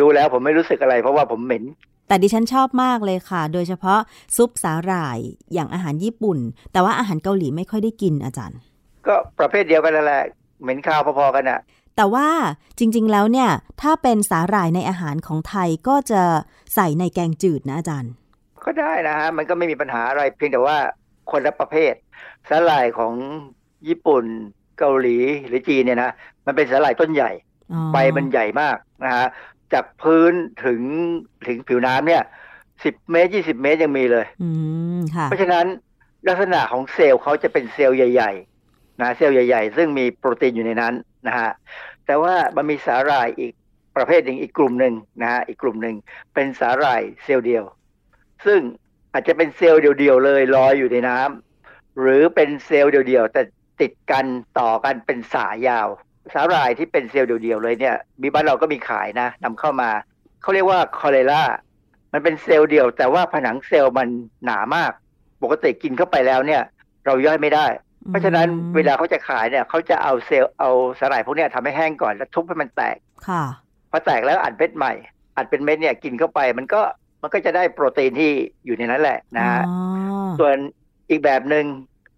[0.00, 1.64] ดูแล้วผมไม่รู้สึกอะไรเพราะว่าผมเหม็น
[2.08, 3.98] แต่ดิฉันชอบมากเลยค่ะ โดยเฉพาะ
[4.36, 5.18] ซุปสาหร่าย
[5.54, 6.38] อย่างอาหารญี่ปุ่น
[6.72, 8.58] แต่ว่าอาหารเกาหลีไม่ค่อยได้กินอาจารย์
[9.06, 10.24] ก็ประเภทเดียวกันนั่นแหละ
[10.62, 11.60] เหม็นข้าวพอๆกันอะ
[12.00, 12.30] แต่ว่า
[12.78, 13.50] จริงๆแล้วเนี่ย
[13.82, 16.22] ถ้าเป็นสาหร่ายในอาหารของไทยก็จะ
[16.74, 18.12] ใส่ในแกงจืดนะอาจารย์
[18.64, 20.76] ก็ได้นะฮะมันก็ไม่มีปัญหาอะไรเพียงแต่ว่า
[21.30, 21.94] คนละประเภท
[22.48, 23.14] สาหร่ายของ
[23.88, 24.24] ญี่ปุ่น
[24.78, 26.10] เกาหลีหรือจีนเนี่ยนะ
[26.46, 27.30] มันเป็นสาหร่ายต้นใหญ่
[27.72, 29.26] อ๋อใบมันใหญ่มากนะฮะ
[29.72, 30.32] จากพื้น
[30.64, 30.80] ถึง
[31.46, 32.22] ถึงผิวน้ำเนี่ย
[32.84, 34.50] สิบเมตรยี่สิบเมตรยังมีเลยอื
[34.98, 35.66] มค่ะเพราะฉะนั้น
[36.28, 38.32] ลักษณะของเซลล์เขาจะเป็นเซลล์ใหญ่
[38.66, 40.94] ๆ นะเซลล์ใหญ่ ๆ ซึ่งมีโปรตีนอยู่ในนั้น
[41.26, 41.50] นะฮะ
[42.10, 43.52] แต่ว่ามันมีสาหร่ายอีก
[43.96, 45.96] ประเภทหนึ่งอีกกลุ่มหนึ่งนะฮะอีกกลุ่มหนึ่ง
[46.34, 47.64] เป็นสาหร่ายเซลล์เดียว
[48.46, 48.60] ซึ่ง
[49.12, 53.42] อาจจะเป็นเซลล์เดียวๆเลยลอยอยู่ในน้ำหรือเป็นเซลล์เดียวๆแต่
[53.80, 54.26] ติดกัน
[54.58, 55.88] ต่อกันเป็นสายยาว
[56.34, 59.90] สาหร่ายที่เป็นเซลล์เดียวๆเลยเนี่ยมีบ้านเราก็มีขายนะนำเข้ามา
[60.42, 61.42] เขาเรียกว่าคอเลล่า
[62.12, 64.08] มันเป็นเซลล์เดียว แต่ว่าผนังเซลล์มัน
[64.44, 64.92] หนามาก
[65.42, 66.62] ปกติกินเข้าไปแล้วเนี่ย
[67.06, 67.66] เราย่อยไม่ได้
[68.08, 70.70] เพราะฉะนั้นอืมเวลาเขาจะขายเนี่ยเขาจะเอาเซลล์เอา
[71.00, 72.96] สาหร่ายพวกเนี้ยทำให้แห้งก่อนแล้วทุบให้มันแตก
[73.28, 73.42] ค่ะ
[73.90, 74.92] พอแตกแล้วอัดเม็ดใหม่
[75.36, 76.80] อัดเป็นเม็ดเนี่ยกินเข้าไปมันก็
[77.22, 78.32] มันก็จะได้โปรตีนที่
[78.64, 79.76] อยู่ในนั้นแหละนะฮะอ๋อ
[80.38, 80.56] ส่วน
[81.10, 81.64] อีกแบบหนึ่ง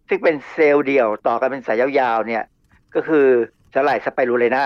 [0.08, 2.44] ซึ่งเป็นเซลล์เดียวต่อกันเป็นสายยาวๆเนี่ย
[2.94, 3.26] ก็คือ
[3.74, 4.64] สาหร่ายสไปรูลินา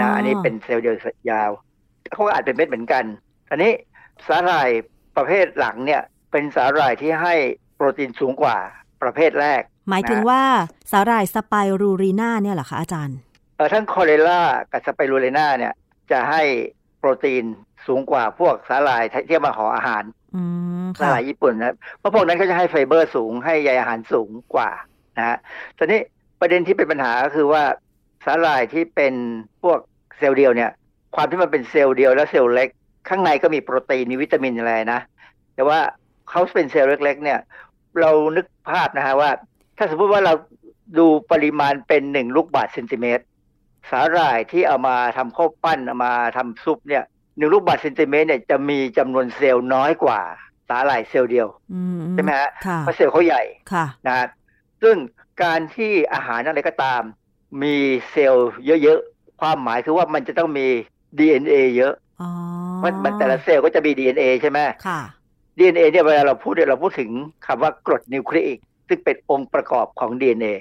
[0.00, 0.96] นะอันนี้เป็นเซลล์เดียว
[1.30, 1.50] ยาว
[2.12, 3.04] เขาก็อัดเป็นเม็ดเหมือนกัน
[3.50, 3.72] อันนี้
[4.26, 4.68] สาหร่าย
[5.16, 6.02] ประเภทหลังเนี่ย
[6.32, 7.34] เป็นสาหร่ายที่ให้
[7.74, 8.56] โปรตีนสูงกว่า
[9.02, 10.42] ประเภทแรก หมายถึงว่า
[10.92, 13.16] สาหร่ายสไปรูลินาเนี่ยเหรอคะอาจารย์
[13.56, 14.40] เออทั้งคลอเรลลา
[14.72, 15.72] กับสไปรูลินาเนี่ย
[16.10, 16.42] จะให้
[16.98, 17.44] โปรตีน
[17.86, 20.42] สูงกว่าพวกสาหร่ายที่เอามาห่ออาหารอื
[20.84, 24.70] มสาค่ะหร่ายญี่ปุ่นนะเพราะพวกนั้นก็จะให้ไฟเบอร์สูงให้ใยอาหารสูงกว่า
[25.18, 25.36] นะฮะ
[25.78, 26.00] ตอนนี้
[26.40, 27.62] ประเด็นที่เป็นปัญหาก็คือว่า
[28.24, 29.14] สาหร่ายที่เป็น
[29.62, 29.78] พวก
[30.18, 30.70] เซลล์เดียวเนี่ย
[31.14, 32.68] ความที่มันเป็นเซลล์เดียวแล้วเซลล์เล็ก
[33.08, 35.00] ข้างในก็มีโปรตีนมีวิตามินอะไรนะ
[35.54, 35.78] แต่ว่า
[36.30, 37.38] เขาเป็นเซลล์เล็ก ๆ เนี่ย
[38.00, 39.30] เรานึกภาพนะฮะว่า
[39.76, 40.34] ถ้าสมมติว่าเรา
[40.98, 43.24] ดูปริมาณเป็นหนึ่งลูกบาศก์เซนติเมตร
[43.90, 47.04] สาหร่ายที่เอามาทำข้าวปั้นเอามาทำซุปเนี่ย
[47.36, 50.20] หนึ่งลูกบาศก์เซนติเมตรเนี่ยจะมีจำนวนเซลล์น้อยกว่า
[50.68, 54.26] สาหร่ายเซลล์เดียวอืมใช่ไหมฮะค่ะเพราะเซลล์เขาใหญ่ค่ะนะฮะ
[54.82, 54.96] ซึ่ง
[55.42, 57.02] การที่อาหารอะไรก็ตาม
[57.62, 57.76] มี
[58.10, 58.50] เซลล์
[58.82, 60.66] เยอะๆ ความหมายคือว่ามันจะต้องมี
[61.18, 62.30] DNA เยอะอ๋อ
[62.76, 65.00] เพราะมันแต่ละเซลล์ก็จะมี DNA ใช่ไหมค่ะ
[65.58, 67.10] DNA เนี่ยเวลาเราพูดเนี่ยเราพูดถึง
[67.46, 68.58] คำว่ากรดนิวคลีอิก
[68.88, 70.54] ซึ่งเป็นองค์ประกอบของ DNA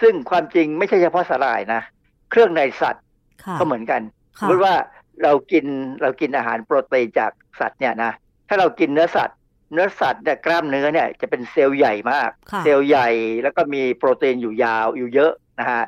[0.00, 1.82] ซึ่งความจริงไม่ใช่เฉพาะสาหร่ายนะ
[2.30, 3.04] เครื่องในสัตว์
[3.44, 4.00] ค่ะก็เหมือนกัน
[4.38, 4.74] สค่ะมมติว่า
[5.22, 5.64] เรากิน
[6.02, 8.12] เรากินอาหารโปรตีนจากสัตว์เนี่ยนะ
[8.48, 9.36] ถ้าเรากินเนื้อสัตว์
[9.72, 13.08] เนื้อสัตว์เนี่ยกล้ามเนื้อเนี่ยจะเป็นเซลล์ใหญ่มากค่ะเซลล์ใหญ่
[13.42, 15.84] แล้วก็มีโปรตีนอยู่ยาวอยู่เยอะนะฮะ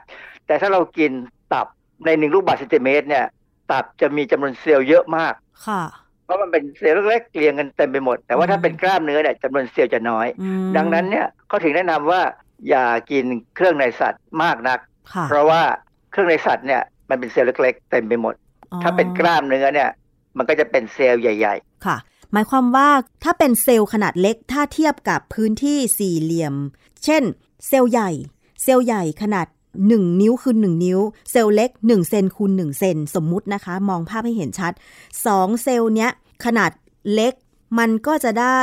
[0.47, 1.12] แต่ถ้าเรากิน
[1.53, 1.66] ตับ
[2.05, 3.26] ในหนึ่งลูกบาศก์เซนติเมตรเนี่ย
[3.70, 5.35] ตับจะมีจำนวนเซลล์เยอะมาก
[5.66, 6.01] ค่ะเพ
[6.33, 12.20] ราะมันเป็นเซลล์เล็กๆเรียงกันเต็มไปหมด แต่ว่าถ้าอืมเป็นกล้ามเนื้อเนี่ยจำนวนเซลล์จะน้อยอืมดังนั้นเนี่ยเขาถึงแนะนำว่า
[12.68, 13.24] อย่ากิน
[13.55, 14.78] เครื่องในสัตว์มากนัก
[15.12, 15.62] ค่ะเพราะว่า
[16.11, 18.35] เครื่องในสัตว์เนี่ยมันเป็นเซลล์เล็กๆเต็มไปหมด
[18.72, 19.91] อ๋อถ้าเป็นกล้ามเนื้อเนี่ย
[20.39, 21.55] มันก็จะเป็นเซลล์ใหญ่
[21.87, 21.97] ค่ะ
[22.33, 22.89] หมายความว่า
[23.24, 26.55] ถ้าเป็นเซลล์ขนาดเล็กถ้าเทียบกับพื้นที่สี่เหลี่ยม
[27.05, 27.22] เช่น
[27.68, 28.11] เซลล์ใหญ่
[28.62, 29.47] เซลล์ใหญ่ขนาด
[29.85, 30.99] 1นิ้วคูณ1นิ้ว
[31.30, 34.72] เซลล์เล็ก1เซนคูณ1เซนสมมุตินะคะ มองภาพให้เห็นชัด
[35.18, 36.11] 2เซลล์เนี้ย
[36.47, 36.70] ขนาด
[37.14, 37.34] เล็ก
[37.78, 38.61] มันก็จะได้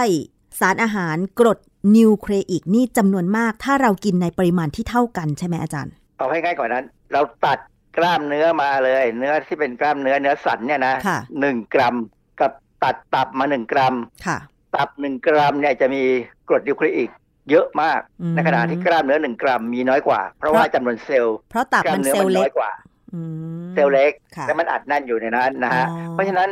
[0.60, 1.60] สารอาหารกรด
[1.98, 7.60] นิวคลีอิกนี่จำนวนมาก ถ้าเรากินในปริมาณที่เท่ากันใช่ไหมอาจารย์ๆเอาให้ง่ายกว่านั้น เราตัด
[7.98, 11.96] กล้ามเนื้อมาเลย เนื้อที่เป็นกล้ามเนื้อเนื้อสันเนี่ยนะค่ะหนึ่งกรัม
[12.40, 12.52] กับ
[12.84, 14.38] ตัดตับมาหนึ่งกรัมค่ะ
[14.76, 16.04] ตับหนึ่งกรัมเนี่ยจะมี
[16.48, 17.10] กรดนิวคลีอิก
[17.50, 22.72] เยอะมากอืมในขณะที่กล้ามเนื้อหนึ่งกรัมมีน้อยกว่า เพราะว่าจำนวนเซลล์เพราะตับกล้ามเนื้อมันเซลมัล์นเล็น้อยกว่า
[23.14, 23.22] อื
[23.62, 26.50] มเซลล์เล็กค่ะและมันอัดแน่นอยู่ในนั้นนะฮะอ๋อเพราะฉะนั้น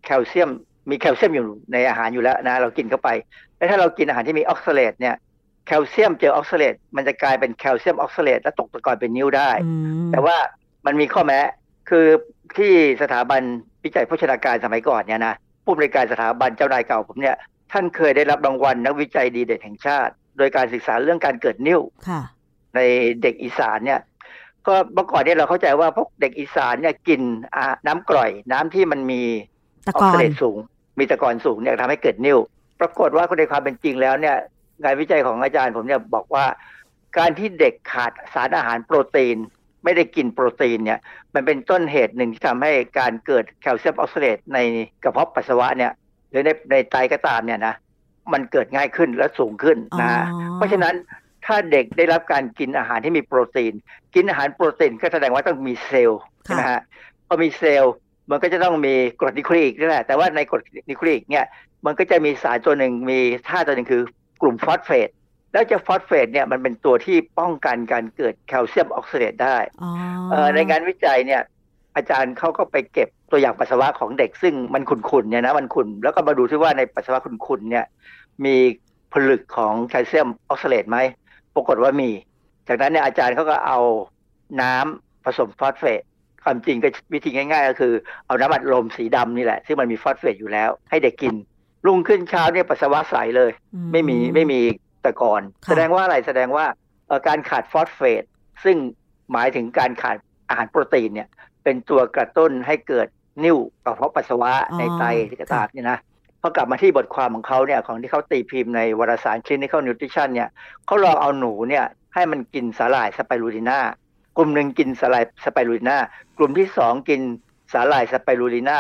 [0.05, 0.51] แคลเซียม
[0.91, 3.09] มีแคลเซียมอยู่ในอาหารอยู่แล้วนะเรากินเข้าไป
[3.57, 5.15] แล้วถ้าเรากินอาหารที่มีออกซาเลตเนี่ย
[5.71, 9.73] แคลเซียมเจอออกซาเลตมันจะกลายเป็นแคลเซียมออกซาเลตและตกตะกอนเป็นนิ่วได้อื
[10.07, 10.37] มแต่ว่า
[10.87, 11.41] มันมีข้อแม้
[11.91, 12.07] คือ
[12.57, 13.43] ที่สถาบัน
[13.85, 17.37] วิจัยโภชนาการสมัยก่อนเนี่ยนะผู้บริการสถาบันเจ้านายเก่าผมเนี่ย
[17.73, 22.21] ท่านเคยได้รับรางวัลนักวิจัยดีเด่นแห่งชาติ โดยการศึกษาเรื่องการเกิดนิ่วค่ะ
[22.77, 22.81] ใน
[23.23, 24.01] เด็กอีสานเนี่ย
[24.67, 27.21] ก็เมื่อก่อนเนี่ยเราเข้าใจว่าพวกเด็กอีสานเนี่ยกิน
[27.55, 29.23] อ่าน้ำกร่อย น้ำที่มันมี
[29.87, 30.59] ตะออกกอซานเลตสูง
[30.99, 32.39] มีตะกอนสูงเนี่ยทำให้เกิดนิ่ว
[32.81, 34.37] ปรากฏว่าในความเป็นจริงแล้วเนี่ย
[34.83, 36.47] งานวิจัยของอาจารย์ผมเนี่ยบอกว่า
[37.19, 39.37] การที่เด็กขาดสารอาหารโปรตีน
[39.85, 41.01] ไม่ได้กินโปรตีนเนี่ย
[41.35, 44.59] มันเป็นต้นเหตุหนึ่งที่ทำให้การเกิดแคลเซียมออกซาเลตใน
[45.03, 45.93] กระเพาะปัสสาวะเนี่ย
[46.31, 47.75] หรือในในไตก็ตามเนี่ยนะ
[48.33, 50.25] มันเกิดง่ายขึ้นและสูงขึ้นนะฮะ
[50.57, 50.95] เพราะฉะนั้น
[51.47, 53.73] ถ้าเด็กได้รับการกินอาหารที่มีโปรตีน
[54.15, 56.81] กินอาหารโปรตีนก็แสดงว่าต้องมีเซลล์ใช่ไหมฮะ
[57.27, 57.95] พอมีเซลล์
[58.31, 61.47] มันก็จะต้องมีกรดนิวคลีอิกนี่แหละแต่ว่าในกรดนิวคลีอิกเนี่ย
[61.87, 63.19] มันก็จะมีสารตัวหนึ่งมี
[63.49, 64.03] ธาตุตัวหนึ่งคือ
[64.41, 65.09] กลุ่มฟอสเฟต
[65.53, 69.91] แล้วเจ้าฟอสเฟตเนี่ยมันเป็นตัวที่ป้องกันการเกิดแคลเซียมออกซาเลตได้อ๋อ
[70.31, 71.43] เอ่อในงานวิจัยเนี่ย
[71.97, 77.85] อาจารย์เขาก็ไปเก็บตัวอย่างปัสสาวะของเด็กซึ่งมันขุ่นๆเนี่ยนะมันขุ่นแล้วก็มาดูที่ว่าในปัสสาวะขุ่นๆเนี่ย
[78.45, 78.57] มี
[79.13, 80.99] ผลึกของแคลเซียมออกซาเลตไหม
[81.55, 82.11] ปรากฏว่ามี
[82.69, 83.79] จากนั้นเนี่ยอาจารย์เขาก็เอา
[84.63, 86.01] น้ำผสมฟอสเฟต
[86.45, 87.93] ความจริงก็วิธีง่าย ๆ ก็คือ
[88.27, 91.35] เอาน้ำอัดลมสีดำนี่แหละ ซึ่งมันมีฟอสเฟตอยู่แล้ว ให้เด็กกิน
[91.87, 94.61] รุ่งขึ้นเช้าเนี่ยปัสสาวะใสเลยอืไม่มีไม่มี
[95.05, 96.67] ตะกอนค่ะแสดงว่าอะไรแสดงว่า
[97.07, 98.25] เอ่อการขาดฟอสเฟต
[98.65, 98.77] ซึ่ง
[99.33, 100.17] หมายถึงการขาด
[100.49, 101.29] อาหารโปรตีนเนี่ย
[101.65, 103.07] เป็นตัวกระตุ้นให้เกิด
[103.45, 105.99] นิ่วกระเพาะปัสสาวะในไตที่กระตามเนี่ยนะ
[106.41, 110.49] พอกลับมาที่บทความของเขาเนี่ยของที่เขาตีพิมพ์ในวารสาร Clinical Nutrition เนี่ย
[110.87, 113.79] เขาลองเอาหนูเนี่ยให้มันกินสาหร่ายสไปรูลิน่า
[114.37, 115.99] กลุ่มหนึ่งกินสาหร่ายสไปรูลิน่า
[116.39, 117.21] กลุ่มที่สองกิน
[117.73, 118.79] สาหร่ายสไปรูลิน่า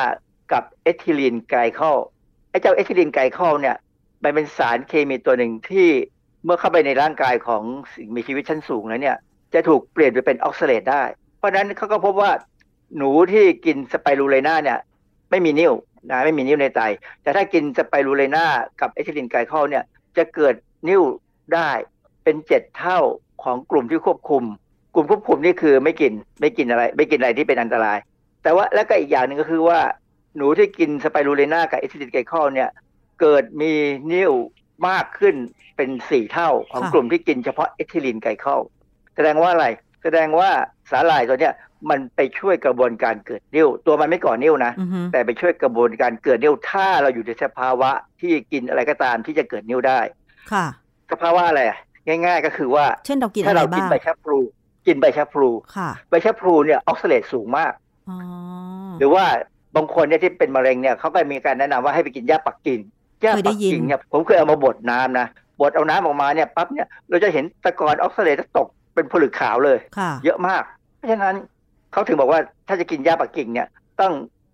[0.53, 1.97] กับเอทิลีนไกลคอล
[2.51, 3.77] ไอ้เจ้าเอทิลีนไกลคอลเนี่ย
[4.25, 5.89] มันเป็นสารเคมีตัวหนึ่งที่
[6.45, 7.63] เมื่อเข้าไปในร่างกายของ
[7.95, 9.17] สิ่งมีชีวิตชั้นสูงแล้วเนี่ย
[9.55, 11.03] จะถูกเปลี่ยนไปเป็นออกซาเลตได้
[11.39, 12.33] เพราะฉะนั้นเขาก็พบว่า
[12.97, 14.79] หนูที่กินสไปรูลินาเนี่ย
[15.31, 15.73] ไม่มีนิ่ว
[16.11, 16.81] นะไม่มีนิ่วในไต
[17.23, 18.45] แต่ถ้ากินสไปรูลินา
[18.81, 19.85] กับเอทิลีนไกลคอลเนี่ย
[20.17, 20.55] จะเกิด
[20.89, 21.03] นิ่ว
[21.55, 21.71] ได้
[22.25, 22.99] เป็นเจ็ดเท่า
[23.43, 24.45] ของกลุ่มที่ควบคุม
[24.95, 27.99] กลุ่มควบคุมนี่คือไม่กินไม่กินอะไร ไม่กินอะไรที่เป็นอันตราย
[28.43, 29.79] แต่ว่าแล้วก็อีกอย่างหนึ่งก็คือว่า
[30.37, 32.70] หนูที่กินสไปรูลินากับเอทิลีนไกลคอลเนี่ย
[33.20, 33.72] เกิดมี
[34.12, 34.33] นิ่ว
[34.89, 35.35] มากขึ้น
[35.76, 38.61] เป็นสี่เท่าของค่ะกลุ่มที่กินเฉพาะเอทิลีนไกลคอล
[39.14, 39.66] แสดงว่าอะไร
[40.03, 40.51] แสดงว่า
[40.91, 41.55] สาหร่ายตัวเนี้ย
[41.91, 50.01] มันไปช่วยกระบวนการเกิดนิ่วตัวมันไม่ก่อนิ่วนะอือฮึแต่ไปช่วยกระบวนการเกิดนิ่วถ้าเราอยู่ในสภาวะที่กินอะไรก็ตามที่จะเกิดนิ่วได้
[50.53, 50.66] ค่ะ
[51.12, 54.39] สภาวะอะไรอะง่าย ๆ ก็คือว่า เช่นเรากินถ้าอะไรเรากินบ้างใบชะพลู
[54.87, 57.72] กินใบชะพลูค่ะใบชะพลูเนี่ยออกซาเลตสูงมาก
[58.09, 58.18] อ๋อ
[58.99, 59.24] หรือว่า
[59.77, 62.81] บางคนเนี่ยที่เป็นมะเร็งเนี่ยเขาก็มีการแนะนำว่าให้ไปกินหญ้าปักกิ่ง
[63.23, 65.27] หญ้าปักกิ่งเนี่ยผมเคยเอามาบดน้ำนะ
[65.61, 70.62] บดเอาน้ำออกมาเนี่ยปั๊บเนี่ยเราจะเห็นตะกอนออกซาเลตตกเป็นผลึกขาวเลยค่ะเยอะมาก
[70.97, 71.35] เพราะฉะนั้น
[71.93, 73.68] เขาถึงบอกว่าถ้าจะกินหญ้าปักกิ่งเนี่ย
[74.01, 74.12] ต้อง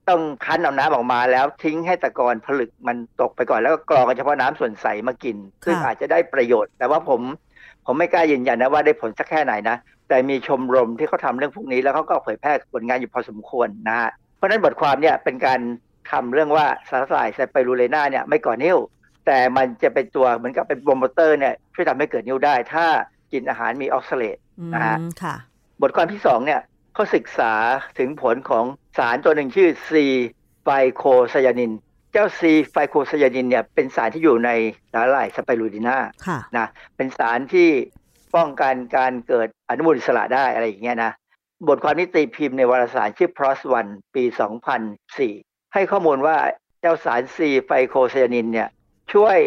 [0.09, 7.21] ต้องคั้นเอาน้ำออกมาแล้วทิ้งให้ตะกอนผลึกมันตกไปก่อนแล้วก็กรองเอาเฉพาะน้ำส่วนใสมากิน ซึ่งอาจจะได้ประโยชน์ แต่ว่าผม
[7.87, 9.77] ผมไม่กล้ายืนยันนะว่าได้ผลสักแค่ไหนนะ
[10.09, 15.61] แต่มีชมรมที่เขาทำเรื่องพวกนี้แล้วเขาก็เผยแพร่ผลงานอยู่พอสมควรนะฮะ เพราะฉะนั้นบทความเนี่ยเป็นการ
[16.11, 18.78] ทำเรื่องว่าสาหร่ายสไปรูลินาเนี่ยไม่ก่อนิ่ว
[19.26, 22.87] แต่มันจะเป็นตัวเหมือนกับเป็นโปรโมเตอร์เนี่ยช่วยทำให้เกิดนิ่วได้ ถ้า
[23.32, 25.34] กินอาหารมีออกซาเลตอืมนะฮะค่ะ
[25.82, 26.61] บทความที่สองเนี่ย
[26.95, 27.53] เขาศึกษา
[27.99, 28.64] ถึงผลของ
[28.99, 31.73] สารตัวหนึ่งชื่อ C-phy cocyanin
[32.12, 34.51] เจ้า C-phycocyanin เนี่ยเป็นสารที่อยู่ใน
[34.93, 36.66] สาหร่ายสไปรูลินาค่ะนะ
[36.97, 37.68] เป็นสารที่
[38.37, 41.12] ป้องกันการเกิดอนุมูลอิสระได้อะไรอย่างเงี้ยนะ
[41.69, 43.59] บทความนี้ตีพิมพ์ในวารสารชื่อ PLoS
[43.89, 44.25] ONE ปี
[44.99, 46.37] 2004 ให้ข้อมูลว่า
[46.81, 48.69] เจ้าสาร C-phycocyanin เนี่ย
[49.13, 49.39] ช่วย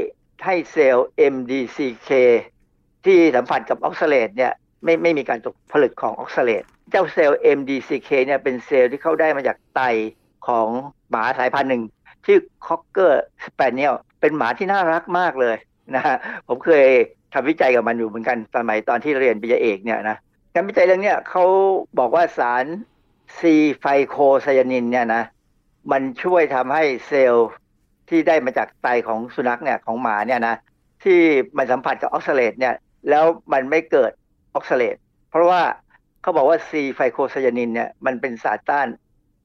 [0.45, 2.11] ให้เซลล์ MDCK
[3.05, 4.53] ที่สัมผัสกับออกซาเลตเนี่ย
[4.83, 9.81] ไม่ไม่มีการตกผลึกของออกซาเลตเจ้าเซลล์ MDCK เนี่ยเป็นเซลล์ที่เข้าได้มาจากไต
[10.47, 10.67] ของ
[11.09, 11.83] หมาสายพันธุ์หนึ่ง
[12.25, 15.55] ชื่อ Cocker Spaniel เป็นหมาที่น่ารักมากเลย
[15.95, 16.87] นะฮะผมเคย
[17.33, 20.17] ทำวิจัยกับมันอยู่เหมือนกันสมัยตอนที่เรียนปริญญาเอกเนี่ยนะ
[20.59, 21.45] การวิจัยเรื่องนี้เขา
[21.99, 22.65] บอกว่าสาร
[23.39, 25.23] C-phycocyanin เนี่ยนะ
[25.91, 27.49] มันช่วยทำให้เซลล์
[28.09, 30.55] ที่ได้มาจากไตของสุนัขเนี่ยของหมาเนี่ยนะ
[31.03, 31.19] ที่
[31.57, 32.75] มันสัมผัสกับออกซาเลตเนี่ย
[33.09, 34.11] แล้วมันไม่เกิด
[34.53, 34.95] ออกซาเลต
[35.29, 35.61] เพราะว่า
[36.21, 38.87] เขาบอกว่า C-phycocyanin เนี่ยมันเป็นสารต้าน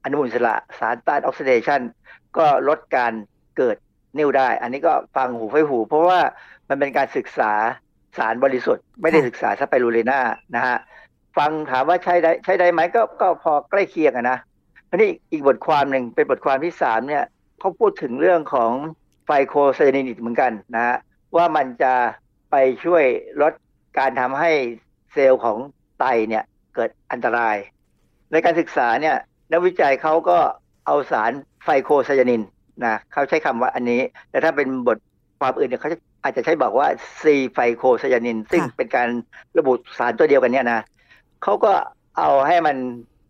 [0.03, 1.81] อนุมูลอิสระสารต้านออกซิเดชัน
[2.37, 3.13] ก็ลดการ
[3.57, 3.77] เกิด
[4.17, 6.19] นิ่วได้ อันนี้ก็ฟังหูไว้หู เพราะว่า
[6.69, 7.51] มันเป็นการศึกษา
[8.17, 10.19] สารบริสุทธิ์ ไม่ได้ศึกษาสไปรูลินา
[10.55, 10.77] นะฮะ
[11.37, 14.37] ฟังถามว่าใช้ได้ใช้ได้ไหมก็ก็พอใกล้เคียงอะนะ
[14.89, 17.23] อันนี้อีกบทความหนึ่งเป็นบทความที่สามเนี่ย
[17.59, 18.71] เขาพูดถึงเรื่องของ
[19.25, 20.97] ไฟโคไซยานินอีกเหมือนกันนะฮะ
[21.35, 21.93] ว่ามันจะ
[22.51, 22.55] ไป
[22.85, 23.03] ช่วย
[23.41, 23.53] ลด
[23.99, 24.51] การทำให้
[25.13, 25.57] เซลล์ของ
[25.99, 26.43] ไตเนี่ย
[26.75, 27.55] เกิดอันตราย
[28.31, 29.15] ในการศึกษาเนี่ย
[29.51, 30.37] นักวิจัยเขาก็
[30.85, 31.31] เอาสาร
[31.63, 32.41] ไฟโคไซยานิน
[32.85, 34.97] นะเขาใช้คำว่าอันนี้ แต่ถ้าเป็นบท
[35.39, 36.87] ความอื่นเนี่ยเขาจะอาจจะใช้บอกว่า
[37.21, 39.07] ซีไฟโคไซยานิน ซึ่งค่ะเป็นการ
[39.57, 40.81] ระบุสารตัวเดียวกันเนี่ยนะ
[41.43, 41.71] เขาก็
[42.17, 42.77] เอาให้มัน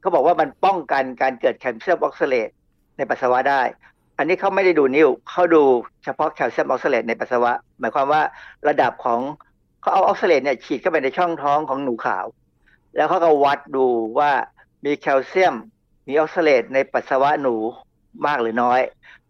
[0.02, 2.50] เขาบอกว่ามันป้องกันการเกิดแคลเซียมออกซาเลต
[2.98, 3.62] ในปัสสาวะได้
[4.18, 5.64] อันนี้เขาไม่ได้ดูนิ่วเขาดู
[6.04, 8.22] เฉพาะแคลเซียมออกซาเลตในปัสสาวะ หมายความว่า
[8.68, 9.20] ระดับของ
[9.82, 12.26] เขาเอาออกซาเลตเนี่ยฉีดเข้าไปในช่องท้องของหนูขาว
[12.96, 13.86] แล้วเขาก็วัดดู
[14.20, 14.32] ว่า
[14.86, 15.56] มีแคลเซียม
[16.08, 17.56] มีออกซาเลตในปัสสาวะหนู
[18.26, 18.82] มากหรือน้อย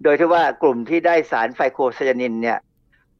[0.03, 2.57] โดยที่ว่ากลุ่มที่ได้สาร phycocyanin เนี่ย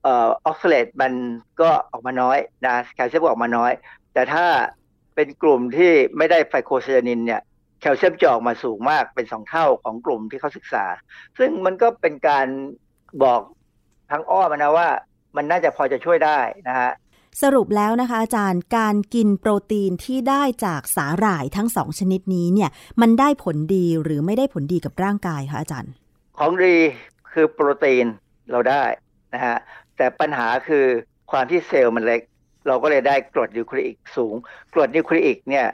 [0.04, 1.14] เอ่อออกซาเลตมัน
[1.62, 3.72] ก็ออกมาน้อยนะแคลเซียมออกมาน้อย
[4.14, 4.46] แต่ถ้า
[5.16, 7.42] เป็นกลุ่มที่ไม่ได้ไฟโคไซยานินเนี่ย
[7.82, 10.86] แคลเซียมจะออกมาสูงมากเป็นสองเท่าของกลุ่มที่เขาศึกษา
[11.38, 12.48] ซึ่งมันก็เป็นการ
[13.24, 13.42] บอก
[14.12, 14.90] ทางอ้อมนะว่า
[15.36, 16.92] มันน่าจะพอจะช่วยได้นะฮะ
[17.42, 22.70] สรุปแล้วนะคะ อาจารย์การกินโปรตีนที่ได้จากสาหร่ายทั้งสองชนิดนี้เนี่ย
[23.02, 25.94] มันได้ผลดีหรือไม่ได้ผลดีกับร่างกายคะอาจารย์
[26.38, 26.76] ของดี
[27.32, 28.06] คือโปรตีน
[28.52, 28.84] เราได้
[29.34, 29.58] นะฮะ
[29.98, 30.86] แต่ปัญหาคือ
[31.32, 32.22] ความที่เซลล์มันเล็ก
[32.68, 34.36] เราก็เลยได้กรดนิวคลีอิกสูง
[34.74, 35.68] กรดนิวคลีอิกเนี่ย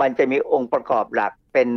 [0.00, 1.68] มันจะมีองค์ประกอบหลักเป็น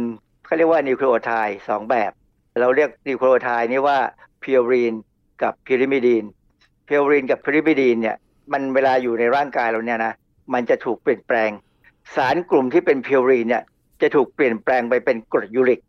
[0.45, 2.11] เขาเรียกว่านิวคลีโอไทด์สองแบบ
[2.59, 3.97] เราเรียกนิวคลีโอไทด์นี่ว่า
[4.43, 4.93] พิวรีน
[5.43, 6.26] กับพิริมิดีน
[6.88, 8.15] พิวรีนกับพิริมิดีนเนี่ย
[8.51, 10.13] มันเวลาอยู่ในร่างกายเราเนี่ยนะ
[10.53, 11.49] มันจะถูกเปลี่ยนแปลง
[12.15, 13.63] สารกลุ่มที่เป็นพิวรีนเนี่ย
[14.01, 15.82] จะถูกเปลี่ยนแปลงไปเป็นกรดยูริก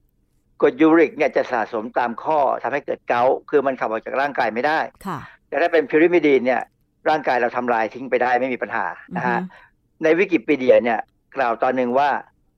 [0.61, 5.19] กรดยูริกเนี่ยจะสะสมตามข้อทำให้เกิดเกาต์คือมันขับออกจากร่างกายไม่ได้ค่ะ
[5.49, 6.63] แต่ถ้าเป็นพิริมิดีนเนี่ย
[7.11, 8.87] ร่างกายเราทำลายทิ้งไปได้ไม่มีปัญหา
[9.17, 11.01] นะฮะอือฮึในวิกิพีเดียเนี่ย
[11.37, 12.11] กล่าวตอนหนึ่งว่า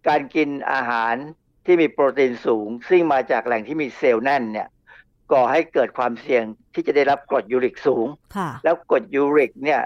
[0.08, 1.14] การกินอาหาร
[1.66, 4.68] ที่มีโปรตีนสูง ซึ่งมาจากแหล่งที่มีเซลล์แน่นเนี่ย
[5.32, 6.44] ก่อให้เกิดความเสี่ยง
[6.74, 9.80] ที่จะได้รับกรดยูริกสูงค่ะแล้วกรดยูริกเนี่ย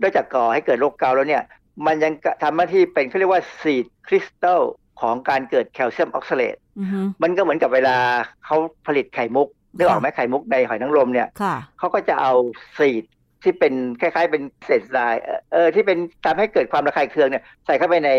[0.00, 1.44] นอกจากก่อให้เกิดโรคเกาต์แล้วเนี่ย
[1.86, 4.62] มันยังทำหน้าที่เป็นเขาเรียกว่า seed crystal
[5.00, 7.96] ของการเกิดแคลเซียมออกซาเลตอือฮึมันก็เหมือนกับเวลา
[8.44, 8.56] เขา
[8.86, 12.32] ผลิตไข่มุกนึกออกไหมไข่มุกในหอยนางรมเนี่ยค่ะเขาก็จะเอา
[12.78, 13.04] ซีด
[13.42, 18.10] ที่เป็นคล้ายๆ เป็นเศษทรายเอ่อเออที่เป็นทำให้เกิดความระคายเคืองเนี่ยใส่เข้าไปใน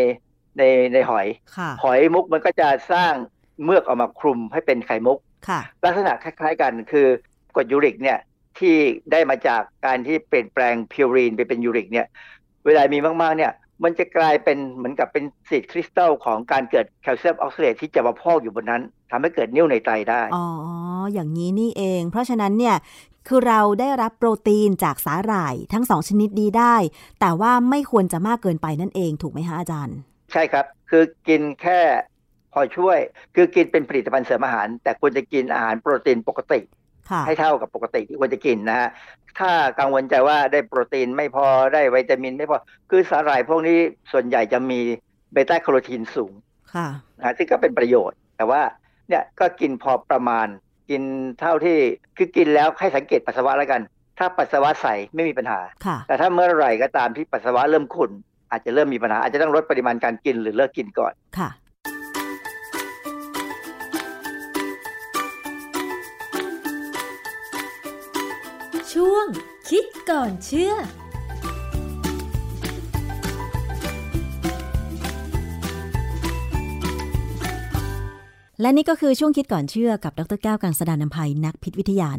[0.57, 0.63] ใน
[0.93, 3.13] ในหอยค่ะหอยมุกมันก็จะสร้าง
[3.63, 7.07] เมือกออกมาคลุมให้เป็นไข่มุกค่ะลักษณะคล้าย ๆกันคือ
[7.55, 8.19] กรดยูริกเนี่ย
[8.59, 8.75] ที่
[9.11, 12.07] ได้มาจากการที่เปลี่ยนแปลงพิวรีนไปเป็นยูริกเนี่ย
[12.65, 13.53] เวลามีมากๆเนี่ย
[13.83, 20.45] มันจะกลายเป็นเหมือนกับเป็นสีดคริสตัลของการเกิดแคลเซียมออกซิเลตที่จะมาพอกอยู่บนนั้นทำให้เกิดนิ่วในไตได้ อ๋อ
[21.13, 22.75] อย่างนี้นี่เอง เพราะฉะนั้นเนี่ย
[23.29, 26.75] คือเราได้รับโปรตีนจากสาหร่ายทั้งสองชนิดดีได้
[27.19, 29.97] แต่ว่าไม่ควรจะมากเกินไปนั่นเองถูกไหมคะอาจารย์
[30.31, 31.79] ใช่ครับ คือกินแค่
[32.53, 32.97] พอช่วย
[33.35, 36.59] คือกินเป็นผลิตภัณฑ์เสริมอาหาร แต่ควรจะกินอาหารโปรตีนปกติ
[37.09, 38.89] ค่ะให้เท่ากับปกติที่ควรจะกินนะฮะ
[39.39, 42.57] ถ้ากังวลใจว่าได้โปรตีนไม่พอได้วิตามินไม่พอ
[42.89, 43.77] คือสาหร่ายพวกนี้
[44.11, 44.79] ส่วนใหญ่จะมี
[45.33, 46.33] เบต้าแคโรทีนสูง
[46.73, 48.61] ค่ะนะฮะซึ่งก็เป็นประโยชน์ แต่ว่า
[49.09, 50.47] เนี่ยก็กินพอประมาณ
[50.89, 51.01] กิน
[51.39, 51.77] เท่าที่
[52.17, 53.81] คือกินแล้วให้สังเกตปัสสาวะแล้วกัน
[54.19, 58.11] ถ้าปัสสาวะใสไม่มีปัญหาค่ะแต่ถ้าเมื่อไหร่ก็ตามที่ปัสสาวะเริ่มขุ่น
[58.51, 61.49] อาจจะเริ่มมีปัญหา อาจจะต้องลดปริมาณการกินหรือเลิกกินก่อนค่ะ
[68.93, 69.25] ช่วง
[69.69, 70.73] คิดก่อนเชื่อ
[78.61, 82.09] และนี่ก็คือช่วงคิดก่อนเชื่อกับดรแก้วกังสดานนภัยนักพิษวิทยา